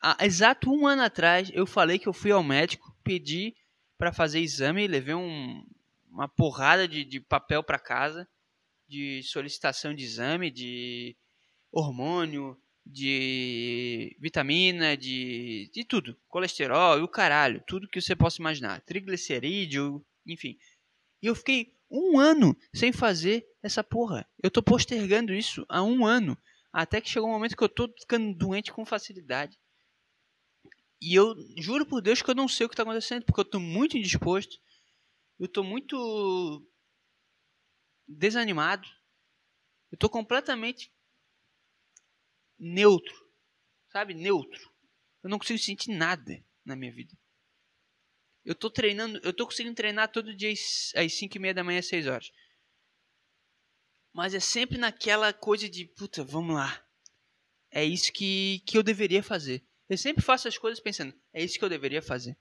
[0.00, 3.54] Há exato um ano atrás, eu falei que eu fui ao médico, pedi
[3.98, 5.64] para fazer exame, levei um,
[6.10, 8.28] uma porrada de, de papel para casa,
[8.88, 11.16] de solicitação de exame, de
[11.72, 16.16] hormônio, de vitamina, de, de tudo.
[16.28, 17.62] Colesterol e o caralho.
[17.66, 18.80] Tudo que você possa imaginar.
[18.82, 20.56] Triglicerídeo, enfim.
[21.20, 24.28] E eu fiquei um ano sem fazer essa porra.
[24.42, 26.38] Eu tô postergando isso há um ano.
[26.72, 29.58] Até que chegou um momento que eu tô ficando doente com facilidade.
[31.06, 33.44] E eu juro por Deus que eu não sei o que está acontecendo, porque eu
[33.44, 34.60] tô muito indisposto.
[35.38, 36.68] Eu tô muito
[38.08, 38.88] desanimado.
[39.92, 40.92] Eu tô completamente
[42.58, 43.14] neutro.
[43.92, 44.14] Sabe?
[44.14, 44.60] Neutro.
[45.22, 47.16] Eu não consigo sentir nada na minha vida.
[48.44, 51.78] Eu tô treinando, eu tô conseguindo treinar todo dia às 5 e meia da manhã,
[51.78, 52.32] às 6 horas.
[54.12, 56.84] Mas é sempre naquela coisa de, puta, vamos lá.
[57.70, 59.64] É isso que, que eu deveria fazer.
[59.88, 62.36] Eu sempre faço as coisas pensando, é isso que eu deveria fazer.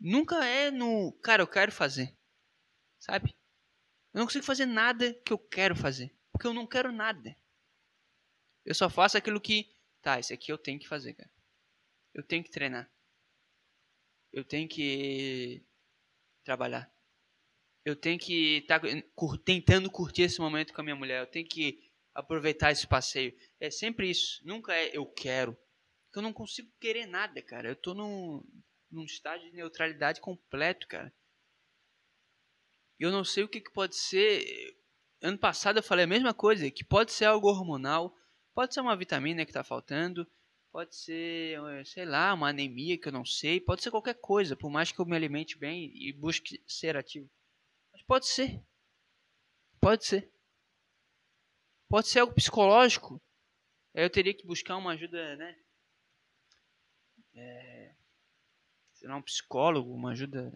[0.00, 2.16] Nunca é no, cara, eu quero fazer.
[2.98, 3.36] Sabe?
[4.12, 6.14] Eu não consigo fazer nada que eu quero fazer.
[6.32, 7.36] Porque eu não quero nada.
[8.64, 11.30] Eu só faço aquilo que, tá, isso aqui eu tenho que fazer, cara.
[12.12, 12.90] Eu tenho que treinar.
[14.32, 15.64] Eu tenho que
[16.44, 16.92] trabalhar.
[17.84, 18.88] Eu tenho que estar tá
[19.44, 21.20] tentando curtir esse momento com a minha mulher.
[21.20, 21.83] Eu tenho que
[22.14, 23.36] aproveitar esse passeio.
[23.58, 24.40] É sempre isso.
[24.44, 25.56] Nunca é eu quero.
[26.14, 27.68] Eu não consigo querer nada, cara.
[27.68, 28.42] Eu tô num,
[28.90, 31.12] num estágio de neutralidade completo, cara.
[32.98, 34.76] Eu não sei o que, que pode ser.
[35.20, 38.14] Ano passado eu falei a mesma coisa, que pode ser algo hormonal,
[38.54, 40.24] Pode ser uma vitamina que está faltando,
[40.70, 44.54] pode ser, eh, sei lá, uma anemia que eu não sei, pode ser qualquer coisa,
[44.54, 47.28] por mais que eu me alimente bem e busque ser ativo.
[47.92, 48.62] Mas pode ser.
[49.80, 50.32] Pode ser.
[51.94, 53.22] Pode ser algo psicológico.
[53.94, 55.56] Eu teria que buscar uma ajuda, né?
[57.36, 57.94] É,
[58.94, 60.52] sei lá, um psicólogo, uma ajuda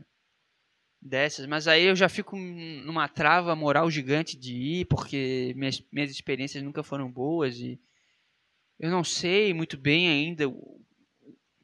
[1.00, 6.10] dessas, mas aí eu já fico numa trava moral gigante de ir, porque minhas, minhas
[6.10, 7.80] experiências nunca foram boas e
[8.76, 10.42] eu não sei muito bem ainda,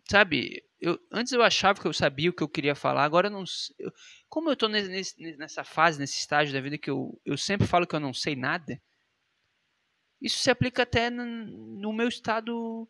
[0.09, 0.62] sabe?
[0.81, 3.43] Eu, antes eu achava que eu sabia o que eu queria falar, agora eu não
[3.77, 3.91] eu,
[4.29, 7.97] como eu nesse, nessa fase, nesse estágio da vida que eu, eu sempre falo que
[7.97, 8.81] eu não sei nada,
[10.25, 12.89] isso se aplica até no, meu estado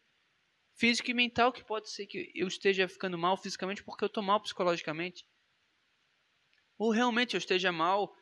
[0.77, 4.23] físico e mental, que pode ser que eu esteja ficando mal fisicamente porque eu tô
[4.23, 5.27] mal psicologicamente.
[6.79, 8.15] Ou realmente eu esteja mal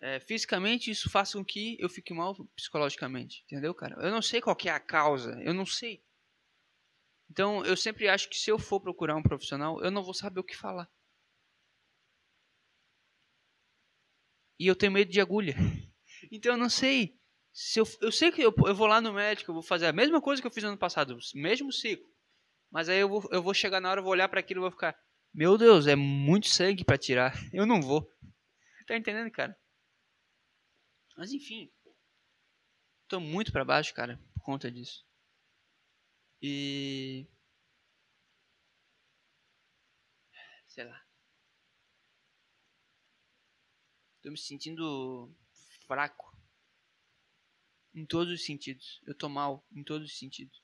[0.00, 3.96] é, fisicamente isso faça com que eu fique mal psicologicamente, entendeu, cara?
[4.00, 6.04] Eu não sei qual é a causa, eu não sei.
[7.28, 10.38] Então, eu sempre acho que se eu for procurar um profissional, eu não vou saber
[10.38, 10.88] o que falar.
[14.56, 15.56] E eu tenho medo de agulha.
[16.30, 17.20] Então, eu não sei.
[17.52, 19.92] Se eu, eu sei que eu, eu vou lá no médico, eu vou fazer a
[19.92, 22.06] mesma coisa que eu fiz no ano passado, mesmo ciclo.
[22.70, 24.62] Mas aí eu vou, eu vou chegar na hora, eu vou olhar para aquilo e
[24.62, 24.96] vou ficar:
[25.34, 27.32] Meu Deus, é muito sangue para tirar.
[27.52, 28.08] Eu não vou.
[28.86, 29.56] Tá entendendo, cara?
[31.16, 31.70] Mas enfim.
[33.06, 35.04] Tô muito para baixo, cara, por conta disso.
[36.42, 37.26] E.
[40.66, 41.00] Sei lá.
[44.22, 45.30] Tô me sentindo
[45.86, 46.31] fraco.
[47.94, 49.00] Em todos os sentidos.
[49.06, 50.62] Eu tô mal em todos os sentidos.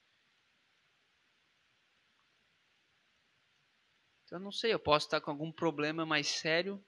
[4.24, 6.84] Então eu não sei, eu posso estar com algum problema mais sério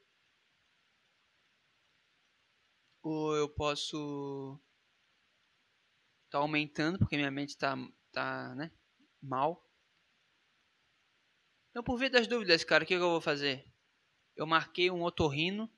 [3.03, 4.61] ou eu posso
[6.31, 7.77] tá aumentando porque minha mente tá
[8.13, 8.71] tá, né,
[9.23, 9.65] mal.
[11.71, 13.65] Então, por via das dúvidas, cara, o que, que eu vou fazer?
[14.37, 15.71] Eu marquei um otorrino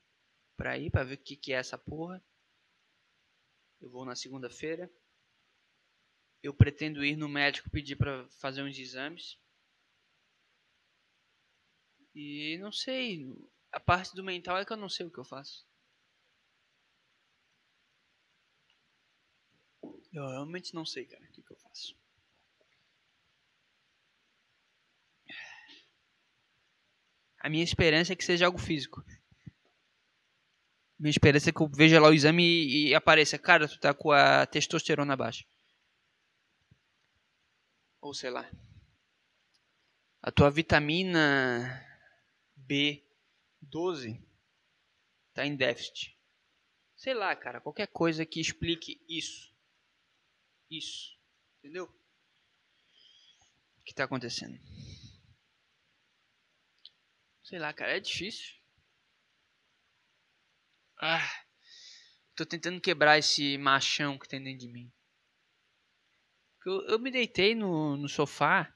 [0.57, 2.23] pra ir, pra ver o que, que é essa porra.
[3.83, 4.89] Eu vou na segunda-feira.
[6.41, 9.37] Eu pretendo ir no médico pedir pra fazer uns exames.
[12.15, 13.27] E não sei.
[13.73, 15.67] A parte do mental é que eu não sei o que eu faço.
[20.13, 21.93] Eu realmente não sei, cara, o que, que eu faço.
[27.37, 29.03] A minha esperança é que seja algo físico.
[31.03, 33.93] Minha esperança é que eu veja lá o exame e, e apareça, cara, tu tá
[33.93, 35.45] com a testosterona baixa.
[37.99, 38.49] Ou sei lá.
[40.21, 41.85] A tua vitamina
[42.57, 44.25] B12
[45.33, 46.17] tá em déficit.
[46.95, 49.53] Sei lá, cara, qualquer coisa que explique isso.
[50.71, 51.19] Isso.
[51.59, 51.93] Entendeu?
[53.77, 54.57] O que está acontecendo?
[57.43, 58.62] Sei lá, cara, é difícil.
[61.05, 61.29] Ah,
[62.33, 64.89] tô tentando quebrar esse machão que tem dentro de mim.
[66.65, 68.73] Eu, eu me deitei no, no sofá.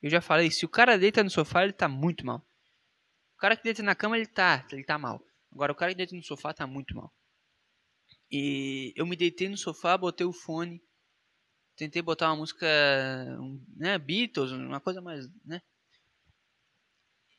[0.00, 2.46] Eu já falei, se o cara deita no sofá, ele tá muito mal.
[3.34, 5.20] O cara que deita na cama, ele tá, ele tá mal.
[5.52, 7.12] Agora, o cara que deita no sofá tá muito mal.
[8.30, 10.80] E eu me deitei no sofá, botei o fone
[11.76, 12.66] tentei botar uma música,
[13.76, 15.60] né, Beatles, uma coisa mais, né?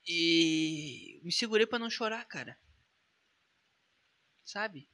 [0.07, 2.59] E me segurei para não chorar, cara.
[4.45, 4.87] Sabe?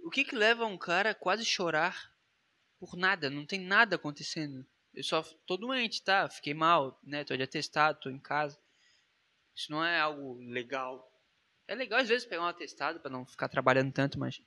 [0.00, 2.12] O que que leva um cara a quase chorar
[2.78, 3.30] por nada?
[3.30, 4.66] Não tem nada acontecendo.
[4.92, 6.28] Eu só tô doente, tá?
[6.28, 7.24] Fiquei mal, né?
[7.24, 8.58] Tô de atestado, tô em casa.
[9.54, 11.12] Isso não é algo legal.
[11.68, 14.42] É legal às vezes pegar um atestado para não ficar trabalhando tanto, mas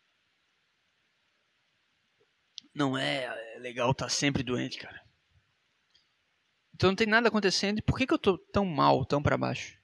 [2.74, 5.02] não é, é legal estar tá sempre doente, cara.
[6.74, 7.80] Então não tem nada acontecendo.
[7.80, 9.79] E por que, que eu tô tão mal, tão para baixo?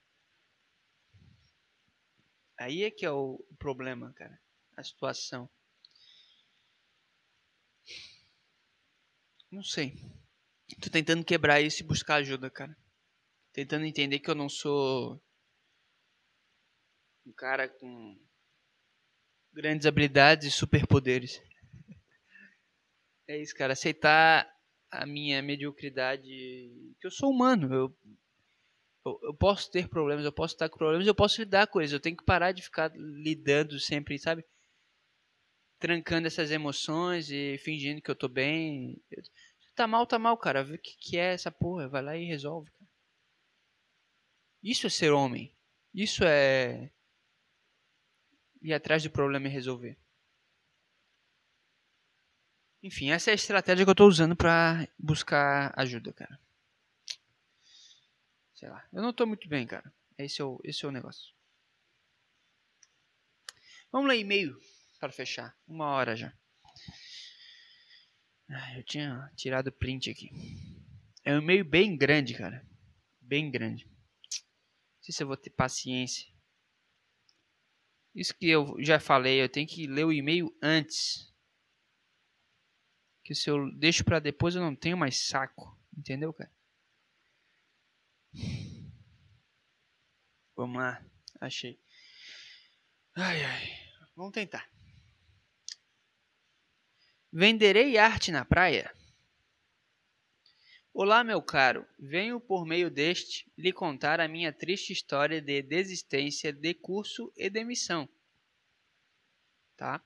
[2.58, 4.38] Aí é que é o problema, cara.
[4.76, 5.48] A situação.
[9.50, 9.94] Não sei.
[10.82, 12.76] Tô tentando quebrar isso e buscar ajuda, cara.
[13.52, 15.22] Tentando entender que eu não sou
[17.26, 18.18] um cara com
[19.52, 21.40] grandes habilidades e superpoderes.
[23.28, 23.72] É isso, cara.
[23.72, 24.48] Aceitar
[24.88, 26.22] a minha mediocridade.
[26.22, 27.74] Que eu sou humano.
[27.74, 27.98] Eu,
[29.06, 31.92] eu, eu, posso ter problemas, eu posso estar com problemas, eu posso lidar com eles.
[31.92, 34.44] Eu tenho que parar de ficar lidando sempre, sabe?
[35.78, 39.00] Trancando essas emoções e fingindo que eu tô bem.
[39.74, 40.64] Tá mal, tá mal, cara.
[40.64, 41.88] Vê o que, que é essa porra.
[41.88, 42.90] Vai lá e resolve, cara.
[44.62, 45.54] Isso é ser homem.
[45.94, 46.90] Isso é
[48.62, 49.96] ir atrás do problema e resolver.
[52.82, 56.38] Enfim, essa é a estratégia que eu estou usando para buscar ajuda, cara.
[58.56, 58.84] Sei lá.
[58.92, 59.92] Eu não estou muito bem, cara.
[60.18, 61.34] Esse é o, esse é o negócio.
[63.92, 64.58] Vamos ler e-mail
[64.98, 65.56] para fechar.
[65.66, 66.36] Uma hora já.
[68.76, 70.30] Eu tinha tirado print aqui.
[71.22, 72.66] É um e-mail bem grande, cara.
[73.20, 73.84] Bem grande.
[73.84, 76.26] Não sei se eu vou ter paciência.
[78.14, 81.30] Isso que eu já falei, eu tenho que ler o e-mail antes
[83.22, 85.78] que se eu deixo para depois eu não tenho mais saco.
[85.94, 86.50] Entendeu, cara?
[90.56, 91.04] Vamos lá.
[91.40, 91.78] Achei.
[93.14, 93.86] Ai, ai.
[94.16, 94.68] Vamos tentar.
[97.32, 98.90] Venderei arte na praia?
[100.94, 101.86] Olá, meu caro.
[101.98, 107.50] Venho por meio deste lhe contar a minha triste história de desistência de curso e
[107.50, 108.08] demissão.
[109.76, 110.02] Tá?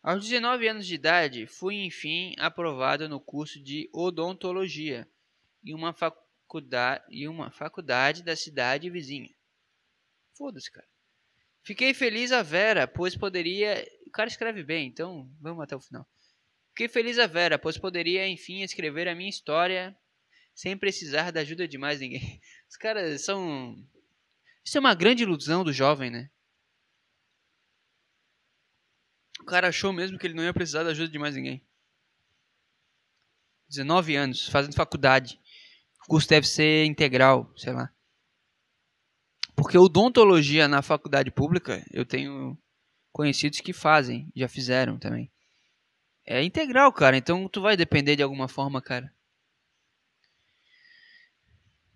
[0.00, 5.10] Aos 19 anos de idade, fui enfim aprovado no curso de odontologia
[5.64, 6.29] em uma faculdade,
[7.10, 9.28] em uma faculdade da cidade vizinha.
[10.36, 10.88] Foda-se, cara.
[11.62, 13.86] Fiquei feliz a Vera, pois poderia.
[14.06, 16.08] O cara escreve bem, então vamos até o final.
[16.70, 19.96] Fiquei feliz a Vera, pois poderia enfim escrever a minha história
[20.54, 22.40] sem precisar da ajuda de mais ninguém.
[22.68, 23.76] Os caras são.
[24.64, 26.30] Isso é uma grande ilusão do jovem, né?
[29.40, 31.64] O cara achou mesmo que ele não ia precisar da ajuda de mais ninguém.
[33.68, 35.40] 19 anos, fazendo faculdade.
[36.04, 37.92] O curso deve ser integral, sei lá.
[39.54, 42.58] Porque odontologia na faculdade pública, eu tenho
[43.12, 45.30] conhecidos que fazem, já fizeram também.
[46.24, 49.12] É integral, cara, então tu vai depender de alguma forma, cara.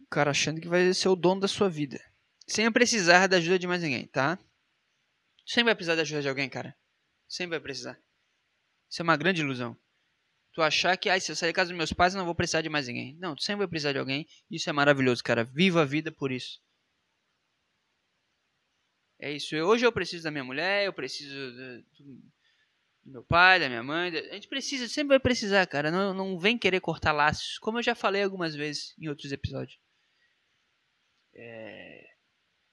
[0.00, 1.98] O cara achando que vai ser o dono da sua vida.
[2.46, 4.38] sem precisar da ajuda de mais ninguém, tá?
[5.46, 6.76] Sempre vai precisar da ajuda de alguém, cara.
[7.26, 7.98] Sempre vai precisar.
[8.90, 9.76] Isso é uma grande ilusão.
[10.54, 12.34] Tu achar que, ah, se eu sair da casa dos meus pais, eu não vou
[12.34, 13.16] precisar de mais ninguém.
[13.18, 14.24] Não, tu sempre vai precisar de alguém.
[14.48, 15.42] Isso é maravilhoso, cara.
[15.42, 16.60] Viva a vida por isso.
[19.18, 19.56] É isso.
[19.56, 21.84] Hoje eu preciso da minha mulher, eu preciso do,
[23.04, 24.16] meu pai, da minha mãe.
[24.16, 25.90] A gente precisa, sempre vai precisar, cara.
[25.90, 29.76] Não, não vem querer cortar laços, como eu já falei algumas vezes em outros episódios.
[31.34, 32.06] É...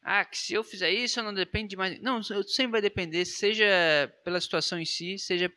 [0.04, 2.00] Ah, que se eu fizer isso, eu não depende de mais.
[2.00, 3.66] Não, sempre vai depender, seja
[4.24, 5.52] pela situação em si, seja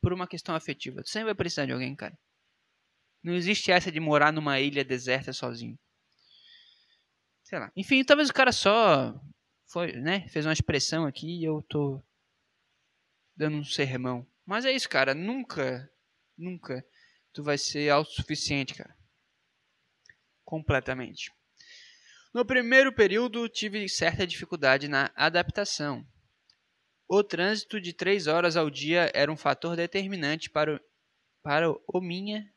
[0.00, 1.02] por uma questão afetiva.
[1.02, 2.16] Tu sempre vai precisar de alguém, cara.
[3.22, 5.78] Não existe essa de morar numa ilha deserta sozinho.
[7.44, 7.70] Sei lá.
[7.76, 9.14] Enfim, talvez o cara só
[9.66, 12.02] foi, né, fez uma expressão aqui e eu tô
[13.36, 14.26] dando um sermão.
[14.46, 15.14] Mas é isso, cara.
[15.14, 15.90] Nunca,
[16.36, 16.84] nunca
[17.32, 18.96] tu vai ser autossuficiente, cara.
[20.44, 21.30] Completamente.
[22.32, 26.06] No primeiro período, tive certa dificuldade na adaptação.
[27.12, 30.80] O trânsito de três horas ao dia era um fator determinante para o,
[31.42, 32.48] para o minha,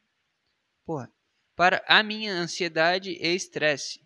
[0.86, 1.12] porra,
[1.56, 4.06] para a minha ansiedade e estresse.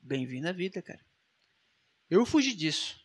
[0.00, 0.98] Bem-vindo à vida, cara.
[2.10, 3.00] Eu fugi disso.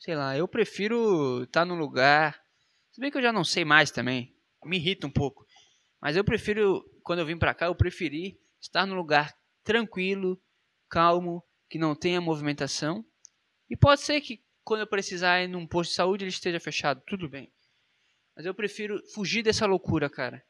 [0.00, 2.42] Sei lá, eu prefiro estar tá no lugar.
[2.90, 4.36] Se bem que eu já não sei mais também.
[4.64, 5.46] Me irrita um pouco.
[6.00, 10.42] Mas eu prefiro, quando eu vim pra cá, eu preferi estar no lugar tranquilo,
[10.88, 13.06] calmo, que não tenha movimentação.
[13.70, 17.02] E pode ser que quando eu precisar ir num posto de saúde ele esteja fechado,
[17.06, 17.50] tudo bem.
[18.36, 20.44] Mas eu prefiro fugir dessa loucura, cara.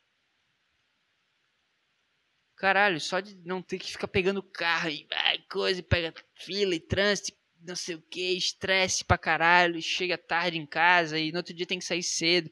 [2.56, 6.74] Caralho, só de não ter que ficar pegando carro e ai, coisa, e pega fila
[6.74, 11.38] e trânsito, não sei o que, estresse pra caralho, chega tarde em casa e no
[11.38, 12.50] outro dia tem que sair cedo.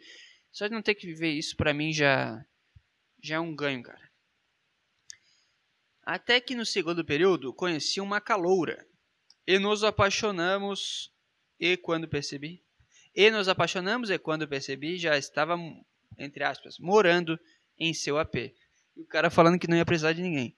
[0.53, 2.47] Só de não ter que viver isso pra mim já,
[3.21, 4.09] já é um ganho, cara.
[6.05, 8.87] Até que no segundo período conheci uma caloura
[9.45, 11.12] e nos apaixonamos
[11.59, 12.63] e quando percebi
[13.15, 15.57] e nos apaixonamos e quando percebi já estava
[16.19, 17.39] entre aspas morando
[17.79, 18.37] em seu AP.
[18.97, 20.57] E o cara falando que não ia precisar de ninguém.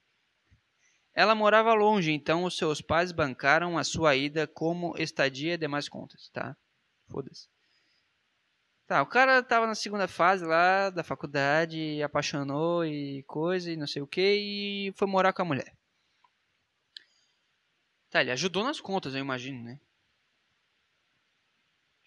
[1.13, 5.89] Ela morava longe, então os seus pais bancaram a sua ida como estadia e demais
[5.89, 6.55] contas, tá?
[7.09, 7.49] Foda-se.
[8.87, 13.85] Tá, o cara tava na segunda fase lá da faculdade, apaixonou e coisa e não
[13.85, 15.75] sei o que, e foi morar com a mulher.
[18.09, 19.79] Tá, ele ajudou nas contas, eu imagino, né?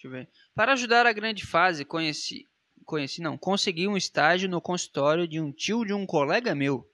[0.02, 0.28] Deixa eu ver.
[0.52, 2.48] Para ajudar a grande fase, conheci.
[2.84, 3.38] Conheci, não.
[3.38, 6.90] Consegui um estágio no consultório de um tio de um colega meu.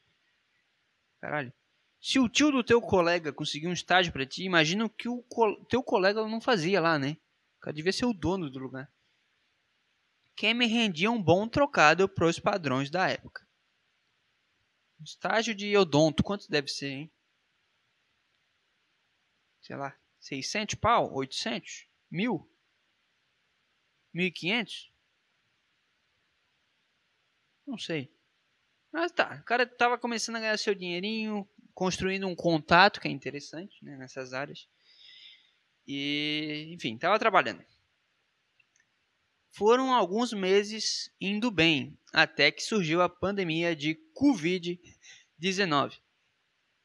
[1.19, 1.53] Caralho.
[2.01, 5.23] Se o tio do teu colega conseguiu um estágio para ti, imagina o que o
[5.23, 7.17] co teu colega não fazia lá, né?
[7.57, 8.93] O cara devia ser o dono do lugar.
[10.37, 13.49] Quem me rendia um bom trocado para os padrões da época.
[15.03, 17.13] Estágio de odonto, quanto deve ser, hein?
[19.61, 21.13] Sei lá, 600 pau?
[21.15, 21.89] 800?
[22.11, 22.49] Mil?
[24.19, 24.91] 1.500?
[27.67, 28.13] Não sei.
[28.93, 33.11] Mas tá, o cara tava começando a ganhar seu dinheirinho, construindo um contato que é
[33.11, 34.67] interessante né, nessas áreas.
[35.87, 37.65] E, enfim, estava trabalhando.
[39.53, 46.01] Foram alguns meses indo bem, até que surgiu a pandemia de Covid-19.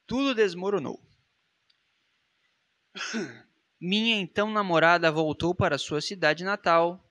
[0.05, 1.01] Tudo desmoronou.
[3.79, 7.02] Minha então namorada voltou para sua cidade natal.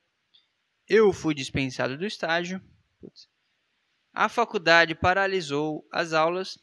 [0.88, 2.60] Eu fui dispensado do estágio.
[4.12, 6.58] A faculdade paralisou as aulas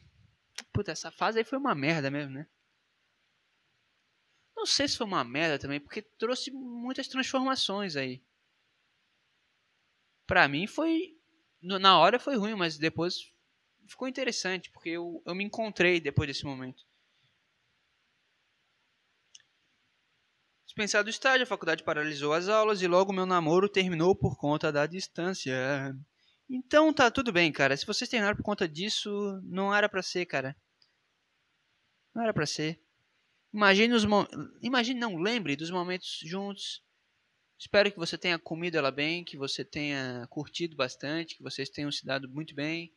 [0.72, 2.46] Puta, essa fase aí foi uma merda mesmo, né?
[4.56, 8.22] Não sei se foi uma merda também, porque trouxe muitas transformações aí.
[10.26, 11.16] Pra mim foi.
[11.62, 13.32] Na hora foi ruim, mas depois
[13.86, 16.84] ficou interessante, porque eu, eu me encontrei depois desse momento.
[20.70, 24.70] Dispensado do estágio, a faculdade paralisou as aulas e logo meu namoro terminou por conta
[24.70, 25.52] da distância.
[26.48, 27.76] Então tá tudo bem, cara.
[27.76, 29.10] Se vocês terminaram por conta disso,
[29.42, 30.56] não era para ser, cara.
[32.14, 32.80] Não era para ser.
[33.52, 34.04] Imagine os
[34.62, 36.84] imagine não lembre dos momentos juntos.
[37.58, 41.90] Espero que você tenha comido ela bem, que você tenha curtido bastante, que vocês tenham
[41.90, 42.94] se dado muito bem,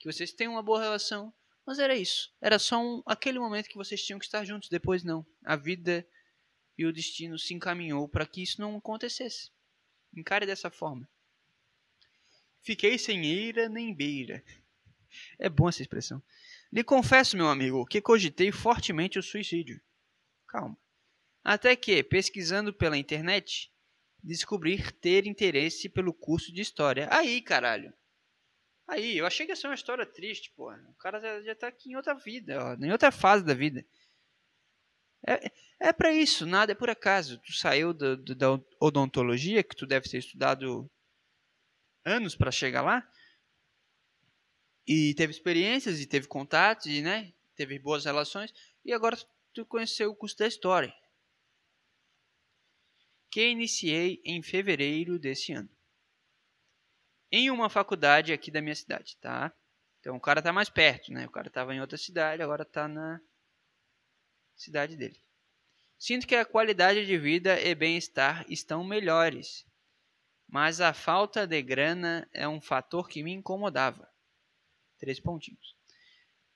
[0.00, 1.32] que vocês tenham uma boa relação.
[1.64, 2.34] Mas era isso.
[2.42, 4.68] Era só um, aquele momento que vocês tinham que estar juntos.
[4.68, 5.24] Depois não.
[5.44, 6.04] A vida
[6.76, 9.50] e o destino se encaminhou para que isso não acontecesse.
[10.14, 11.08] Encare dessa forma.
[12.62, 14.42] Fiquei sem eira nem beira.
[15.38, 16.22] É bom essa expressão.
[16.72, 19.80] Lhe confesso, meu amigo, que cogitei fortemente o suicídio.
[20.48, 20.76] Calma.
[21.42, 23.70] Até que, pesquisando pela internet,
[24.22, 27.06] descobri ter interesse pelo curso de história.
[27.10, 27.92] Aí, caralho.
[28.88, 30.72] Aí, eu achei que ia ser uma história triste, pô.
[30.72, 33.84] O cara já, já tá aqui em outra vida, ó, em outra fase da vida.
[35.26, 37.38] É, é para isso, nada é por acaso.
[37.38, 40.90] Tu saiu da, da odontologia, que tu deve ter estudado
[42.04, 43.08] anos para chegar lá,
[44.86, 48.52] e teve experiências, e teve contatos, e né, teve boas relações,
[48.84, 49.16] e agora
[49.54, 50.94] tu conheceu o curso da história,
[53.30, 55.70] que iniciei em fevereiro desse ano,
[57.32, 59.52] em uma faculdade aqui da minha cidade, tá?
[60.00, 61.26] Então o cara tá mais perto, né?
[61.26, 63.18] O cara tava em outra cidade, agora tá na
[64.56, 65.20] cidade dele.
[65.98, 69.66] Sinto que a qualidade de vida e bem-estar estão melhores,
[70.46, 74.08] mas a falta de grana é um fator que me incomodava.
[74.98, 75.74] Três pontinhos.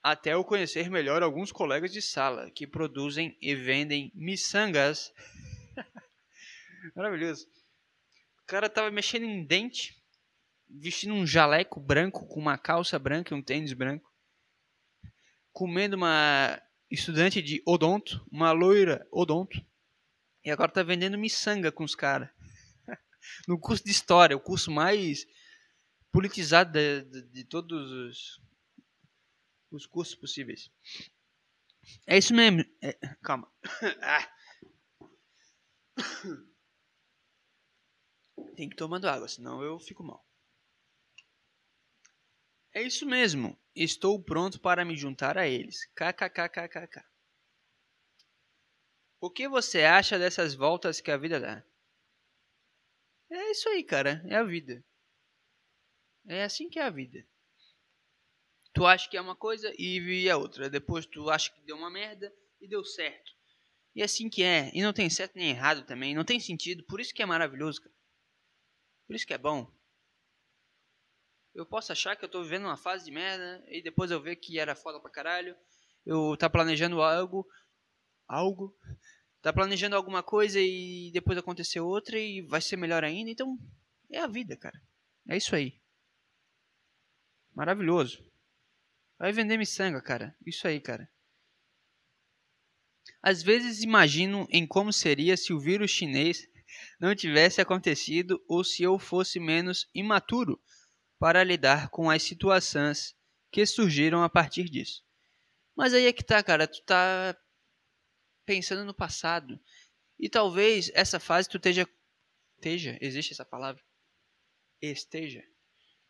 [0.01, 5.13] Até eu conhecer melhor alguns colegas de sala que produzem e vendem miçangas.
[6.95, 7.47] Maravilhoso.
[8.41, 10.01] O cara tava mexendo em dente,
[10.69, 14.09] vestindo um jaleco branco com uma calça branca e um tênis branco,
[15.51, 19.63] comendo uma estudante de odonto, uma loira odonto,
[20.43, 22.29] e agora tá vendendo miçanga com os caras.
[23.47, 25.25] no curso de história, o curso mais
[26.11, 28.41] politizado de, de, de todos os,
[29.71, 30.71] os cursos possíveis.
[32.07, 32.63] É isso mesmo.
[32.81, 33.51] É, calma.
[34.01, 34.39] Ah.
[38.55, 40.25] Tem que ir tomando água, senão eu fico mal.
[42.79, 43.59] É isso mesmo.
[43.75, 45.85] Estou pronto para me juntar a eles.
[45.87, 47.03] KKKKKK.
[49.19, 51.61] O que você acha dessas voltas que a vida dá?
[53.29, 54.23] É isso aí, cara.
[54.29, 54.81] É a vida.
[56.25, 57.27] É assim que é a vida.
[58.73, 60.69] Tu acha que é uma coisa e é outra.
[60.69, 63.29] Depois tu acha que deu uma merda e deu certo.
[63.93, 64.71] E assim que é.
[64.73, 66.15] E não tem certo nem errado também.
[66.15, 66.85] Não tem sentido.
[66.85, 67.95] Por isso que é maravilhoso, cara.
[69.05, 69.69] Por isso que é bom.
[71.59, 74.37] Eu posso achar que eu tô vivendo uma fase de merda e depois eu ver
[74.37, 75.57] que era foda pra caralho.
[76.05, 77.45] Eu tá planejando algo,
[78.25, 78.73] algo,
[79.41, 83.29] tá planejando alguma coisa e depois aconteceu outra e vai ser melhor ainda.
[83.29, 83.57] Então,
[84.09, 84.81] é a vida, cara.
[85.27, 85.77] É isso aí.
[87.53, 88.23] Maravilhoso.
[89.17, 90.33] Vai vender miçanga, cara.
[90.45, 91.11] Isso aí, cara.
[93.21, 96.47] Às vezes imagino em como seria se o vírus chinês
[97.01, 100.57] não tivesse acontecido ou se eu fosse menos imaturo
[101.19, 103.15] para lidar com as situações
[103.51, 105.03] que surgiram a partir disso.
[105.75, 107.37] Mas aí é que tá, cara, tu tá
[108.45, 109.59] pensando no passado.
[110.17, 111.87] E talvez essa fase tu esteja
[112.55, 113.81] esteja, existe essa palavra?
[114.81, 115.43] Esteja.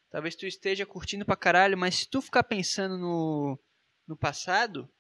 [0.10, 3.60] Talvez tu esteja curtindo pra caralho, mas se tu ficar pensando no
[4.08, 4.92] no passado,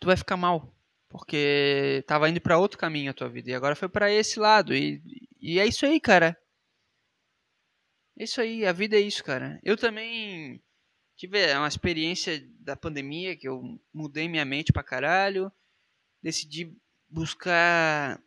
[0.00, 0.74] tu vai ficar mal,
[1.10, 4.74] porque tava indo para outro caminho a tua vida e agora foi para esse lado
[4.74, 5.02] e,
[5.38, 6.38] e é isso aí, cara.
[8.16, 9.60] É isso aí, a vida é isso, cara.
[9.64, 10.62] Eu também
[11.16, 15.50] tive uma experiência da pandemia que eu mudei minha mente pra caralho.
[16.22, 16.76] Decidi
[17.08, 18.22] buscar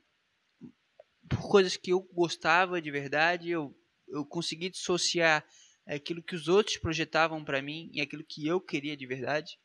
[1.30, 3.50] por coisas que eu gostava de verdade.
[3.50, 3.74] Eu,
[4.10, 5.46] eu consegui dissociar
[5.86, 9.58] aquilo que os outros projetavam para mim e aquilo que eu queria de verdade.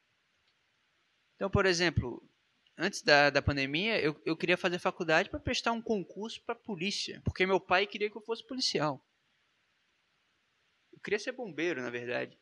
[1.35, 2.23] Então, por exemplo,
[2.79, 7.21] antes da, da pandemia, eu, eu queria fazer faculdade para prestar um concurso para polícia,
[7.25, 9.05] porque meu pai queria que eu fosse policial
[11.03, 12.39] queria ser bombeiro, na verdade.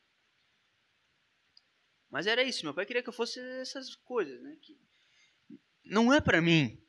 [2.10, 4.56] Mas era isso, meu pai queria que eu fosse essas coisas, né?
[4.60, 4.78] Que
[5.84, 6.80] não é para mim.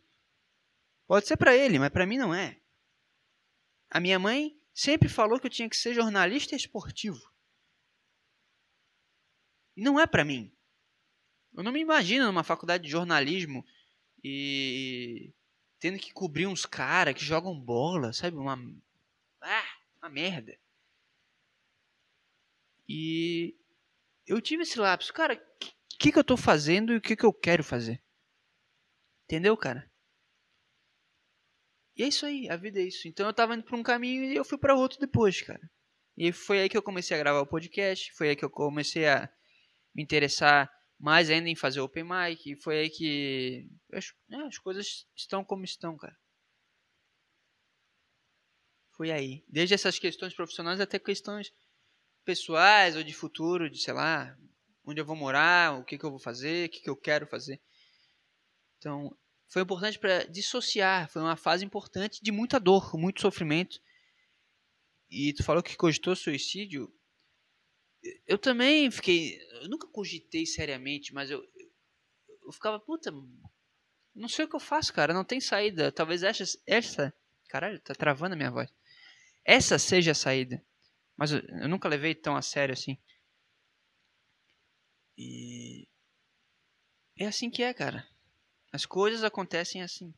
[1.07, 2.59] Pode ser para ele, mas para mim não é.
[3.89, 7.19] A minha mãe sempre falou que eu tinha que ser jornalista esportivo.
[9.75, 10.51] E não é para mim.
[11.53, 13.65] Eu não me imagino numa faculdade de jornalismo
[14.23, 15.33] e
[15.79, 18.37] tendo que cobrir uns caras que jogam bola, sabe?
[18.37, 18.57] Uma
[19.41, 20.57] ah, uma merda.
[22.93, 23.55] E
[24.27, 27.25] eu tive esse lapso, cara, o que, que eu tô fazendo e o que, que
[27.25, 28.03] eu quero fazer?
[29.23, 29.89] Entendeu, cara?
[31.95, 33.07] E é isso aí, a vida é isso.
[33.07, 35.61] Então eu tava indo pra um caminho e eu fui para outro depois, cara.
[36.17, 39.07] E foi aí que eu comecei a gravar o podcast, foi aí que eu comecei
[39.07, 39.31] a
[39.95, 40.69] me interessar
[40.99, 45.45] mais ainda em fazer open mic, e foi aí que as, é, as coisas estão
[45.45, 46.17] como estão, cara.
[48.97, 49.45] Foi aí.
[49.47, 51.53] Desde essas questões profissionais até questões
[52.25, 54.37] pessoais ou de futuro, de sei lá,
[54.85, 57.27] onde eu vou morar, o que, que eu vou fazer, o que, que eu quero
[57.27, 57.61] fazer.
[58.77, 59.15] Então,
[59.47, 63.79] foi importante para dissociar, foi uma fase importante de muita dor, muito sofrimento.
[65.09, 66.91] E tu falou que cogitou suicídio.
[68.25, 71.45] Eu também fiquei, eu nunca cogitei seriamente, mas eu
[72.43, 73.11] eu ficava, puta,
[74.13, 75.91] não sei o que eu faço, cara, não tem saída.
[75.91, 77.13] Talvez essa, essa,
[77.47, 78.69] caralho, tá travando a minha voz.
[79.43, 80.63] Essa seja a saída.
[81.21, 82.97] Mas eu, nunca levei tão a sério assim.
[85.15, 85.87] E.
[87.15, 88.09] É assim que é, cara.
[88.73, 90.11] As coisas acontecem assim.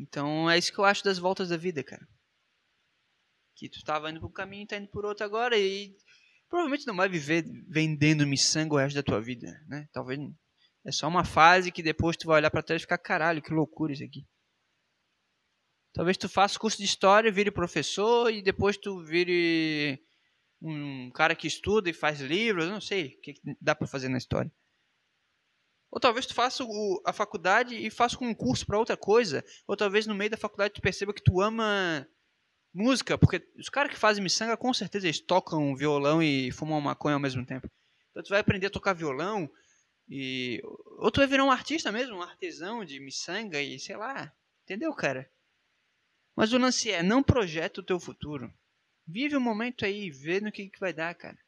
[0.00, 2.04] Então é isso que eu acho das voltas da vida, cara.
[3.54, 5.96] Que tu tava indo por um caminho e tá indo por outro agora e
[6.48, 9.88] provavelmente não vai viver vendendo miçanga o resto da tua vida, né?
[9.92, 10.18] Talvez
[10.84, 13.54] é só uma fase que depois tu vai olhar para trás e ficar caralho, que
[13.54, 14.26] loucura isso aqui.
[15.92, 20.02] Talvez tu faça curso de história, vire professor e depois tu vire
[20.60, 24.18] um cara que estuda e faz livros, não sei o que dá para fazer na
[24.18, 24.50] história.
[25.90, 29.44] Ou talvez tu faça o, a faculdade e faça um curso para outra coisa.
[29.66, 32.08] Ou talvez no meio da faculdade tu perceba que tu ama
[32.72, 37.16] música, porque os caras que fazem miçanga com certeza eles tocam violão e fumam maconha
[37.16, 37.68] ao mesmo tempo.
[38.10, 39.50] Então tu vai aprender a tocar violão
[40.08, 40.62] e
[40.98, 44.32] ou tu vai virar um artista mesmo, um artesão de miçanga e sei lá,
[44.64, 45.30] entendeu, cara?
[46.34, 48.52] Mas o lance é, não projeta o teu futuro.
[49.06, 51.38] Vive o momento aí, vê no que, que vai dar, cara.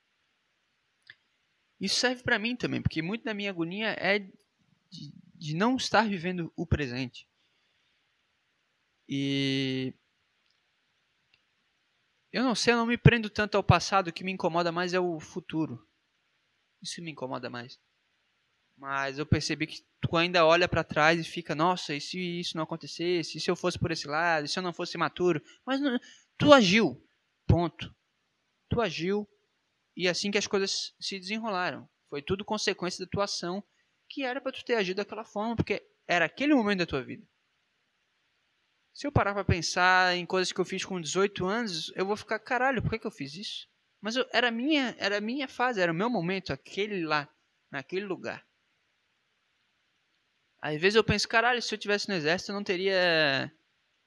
[1.81, 6.09] Isso serve para mim também, porque muito da minha agonia é de, de não estar
[6.09, 7.29] vivendo o presente.
[9.09, 9.93] E
[12.33, 14.93] eu não sei, eu não me prendo tanto ao passado, o que me incomoda mais
[14.93, 15.87] é o futuro.
[16.83, 17.79] Isso me incomoda mais.
[18.77, 22.57] Mas eu percebi que tu ainda olha para trás e fica, nossa, e se isso
[22.57, 23.39] não acontecesse?
[23.39, 24.47] E se eu fosse por esse lado?
[24.47, 25.41] E se eu não fosse maturo?
[25.65, 25.99] Mas não,
[26.37, 27.01] tu agiu.
[27.47, 27.95] Ponto.
[28.69, 29.29] Tu agiu
[29.97, 31.89] e assim que as coisas se desenrolaram.
[32.09, 33.63] Foi tudo consequência da tua ação,
[34.09, 37.27] que era para tu ter agido daquela forma, porque era aquele momento da tua vida.
[38.93, 42.17] Se eu parar para pensar em coisas que eu fiz com 18 anos, eu vou
[42.17, 43.69] ficar, caralho, por que, que eu fiz isso?
[44.01, 47.29] Mas eu, era minha, era minha fase, era o meu momento, aquele lá,
[47.71, 48.47] naquele lugar.
[50.65, 53.53] Às vezes eu penso, caralho, se eu tivesse no exército eu não teria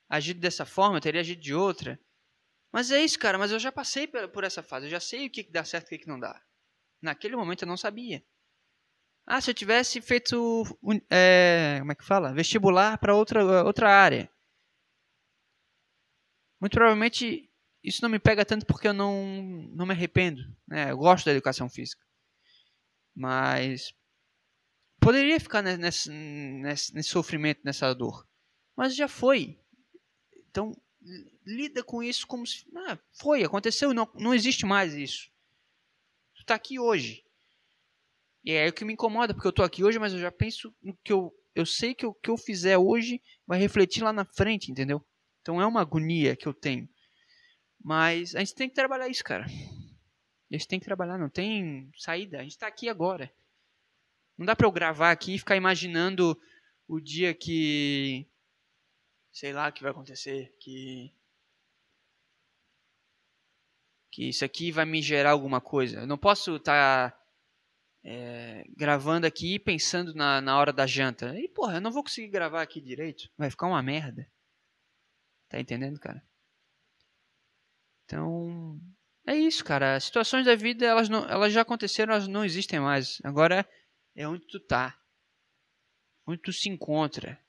[0.10, 2.00] agido dessa forma, eu teria agido de outra.
[2.74, 3.38] Mas é isso, cara.
[3.38, 4.88] Mas eu já passei por essa fase.
[4.88, 6.42] Eu já sei o que dá certo e o que não dá.
[7.00, 8.26] Naquele momento eu não sabia.
[9.24, 10.64] Ah, se eu tivesse feito.
[11.12, 12.34] É, como é que fala?
[12.34, 14.28] Vestibular para outra, outra área.
[16.60, 17.52] Muito provavelmente
[17.84, 20.42] isso não me pega tanto porque eu não, não me arrependo.
[20.68, 20.90] Né?
[20.90, 22.04] Eu gosto da educação física.
[23.16, 23.94] Mas.
[25.00, 28.28] Poderia ficar nesse, nesse, nesse sofrimento, nessa dor.
[28.76, 29.60] Mas já foi.
[30.50, 30.76] Então,
[31.46, 32.66] lida com isso como se.
[32.76, 35.32] Ah, foi, aconteceu, não, não existe mais isso.
[36.36, 37.24] Tu tá aqui hoje.
[38.44, 40.74] E é o que me incomoda, porque eu tô aqui hoje, mas eu já penso
[40.82, 41.34] no que eu.
[41.54, 45.04] Eu sei que o que eu fizer hoje vai refletir lá na frente, entendeu?
[45.42, 46.88] Então é uma agonia que eu tenho.
[47.84, 49.46] Mas a gente tem que trabalhar isso, cara.
[49.46, 52.40] A gente tem que trabalhar, não tem saída.
[52.40, 53.32] A gente tá aqui agora.
[54.38, 56.40] Não dá pra eu gravar aqui e ficar imaginando
[56.88, 58.28] o dia que
[59.32, 61.14] sei lá que vai acontecer, que
[64.12, 66.00] que isso aqui vai me gerar alguma coisa.
[66.00, 67.22] Eu não posso estar tá,
[68.04, 71.38] é, gravando aqui e pensando na, na hora da janta.
[71.40, 73.30] E porra, eu não vou conseguir gravar aqui direito.
[73.38, 74.28] Vai ficar uma merda.
[75.48, 76.24] Tá entendendo, cara?
[78.06, 78.82] Então,
[79.28, 79.98] é isso, cara.
[79.98, 83.20] As situações da vida, elas, não, elas já aconteceram, elas não existem mais.
[83.24, 83.70] Agora
[84.18, 85.00] é onde tu tá.
[86.26, 87.42] Onde tu se encontra.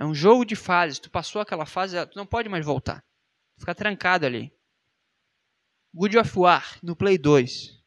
[0.00, 0.98] É um jogo de fases.
[0.98, 3.04] Tu passou aquela fase, tu não pode mais voltar.
[3.56, 4.52] Fica trancado ali.
[5.94, 7.78] Good of War no Play 2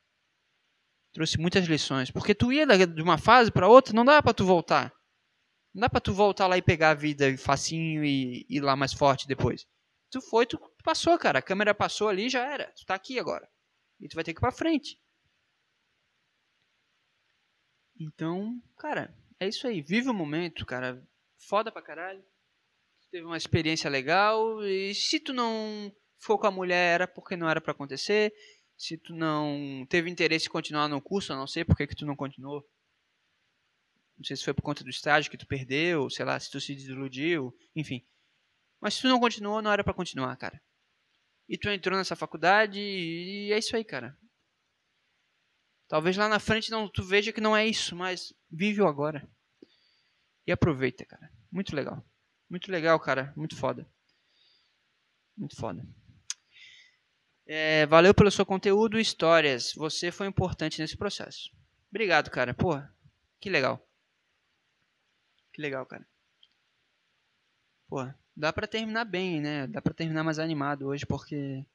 [1.11, 4.45] trouxe muitas lições, porque tu ia de uma fase para outra, não dá para tu
[4.45, 4.93] voltar.
[5.73, 8.93] Não dá para tu voltar lá e pegar a vida facinho e ir lá mais
[8.93, 9.65] forte depois.
[10.09, 11.39] Tu foi, tu passou, cara.
[11.39, 12.65] A câmera passou ali, já era.
[12.73, 13.47] Tu tá aqui agora.
[13.99, 15.00] E tu vai ter que ir para frente.
[18.01, 19.81] Então, cara, é isso aí.
[19.81, 21.01] Vive o momento, cara
[21.47, 22.23] foda pra caralho.
[23.11, 24.63] Teve uma experiência legal.
[24.63, 28.33] E se tu não ficou com a mulher, era porque não era para acontecer.
[28.77, 32.05] Se tu não teve interesse em continuar no curso, eu não sei porque que tu
[32.05, 32.63] não continuou.
[34.17, 36.59] Não sei se foi por conta do estágio que tu perdeu, sei lá, se tu
[36.61, 38.05] se desiludiu, enfim.
[38.79, 40.61] Mas se tu não continuou, não era para continuar, cara.
[41.49, 44.17] E tu entrou nessa faculdade e é isso aí, cara.
[45.91, 49.29] Talvez lá na frente não tu veja que não é isso, mas vive o agora.
[50.47, 51.29] E aproveita, cara.
[51.51, 52.01] Muito legal.
[52.49, 53.33] Muito legal, cara.
[53.35, 53.85] Muito foda.
[55.35, 55.85] Muito foda.
[57.45, 59.73] É, valeu pelo seu conteúdo e histórias.
[59.73, 61.51] Você foi importante nesse processo.
[61.89, 62.53] Obrigado, cara.
[62.53, 62.95] Porra,
[63.37, 63.85] que legal.
[65.51, 66.07] Que legal, cara.
[67.89, 69.67] Porra, dá pra terminar bem, né?
[69.67, 71.65] Dá pra terminar mais animado hoje, porque...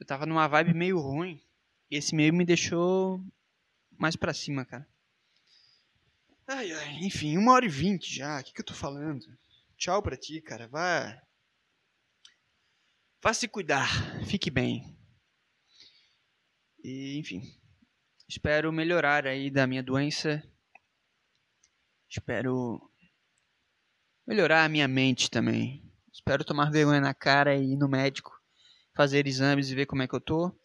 [0.00, 1.44] Eu tava numa vibe meio ruim.
[1.96, 3.24] Esse meio me deixou
[3.98, 4.88] mais pra cima, cara.
[6.46, 8.40] Ai, ai, enfim, uma hora e vinte já.
[8.40, 9.24] O que, que eu tô falando?
[9.76, 10.68] Tchau pra ti, cara.
[10.68, 11.22] Vá.
[13.22, 13.88] Vá se cuidar.
[14.26, 14.96] Fique bem.
[16.82, 17.42] E, enfim.
[18.28, 20.42] Espero melhorar aí da minha doença
[22.16, 22.80] Espero
[24.24, 25.82] melhorar a minha mente também.
[26.12, 28.40] Espero tomar vergonha na cara e ir no médico,
[28.94, 30.56] fazer exames e ver como é que eu tô.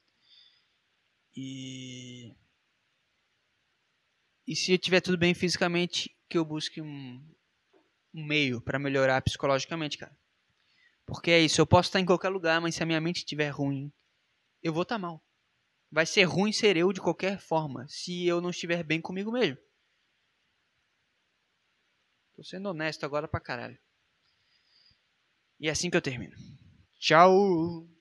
[1.41, 2.36] E
[4.45, 7.24] e se tiver tudo bem fisicamente, que eu busque um,
[8.14, 10.14] um meio para melhorar psicologicamente, cara.
[11.06, 13.49] Porque é isso, eu posso estar em qualquer lugar, mas se a minha mente estiver
[13.49, 13.91] ruim,
[14.61, 15.24] eu vou estar mal.
[15.90, 19.57] Vai ser ruim ser eu de qualquer forma, se eu não estiver bem comigo mesmo.
[22.36, 23.80] Tô sendo honesto agora pra caralho.
[25.60, 26.36] E é assim que eu termino.
[26.99, 27.99] Tchau!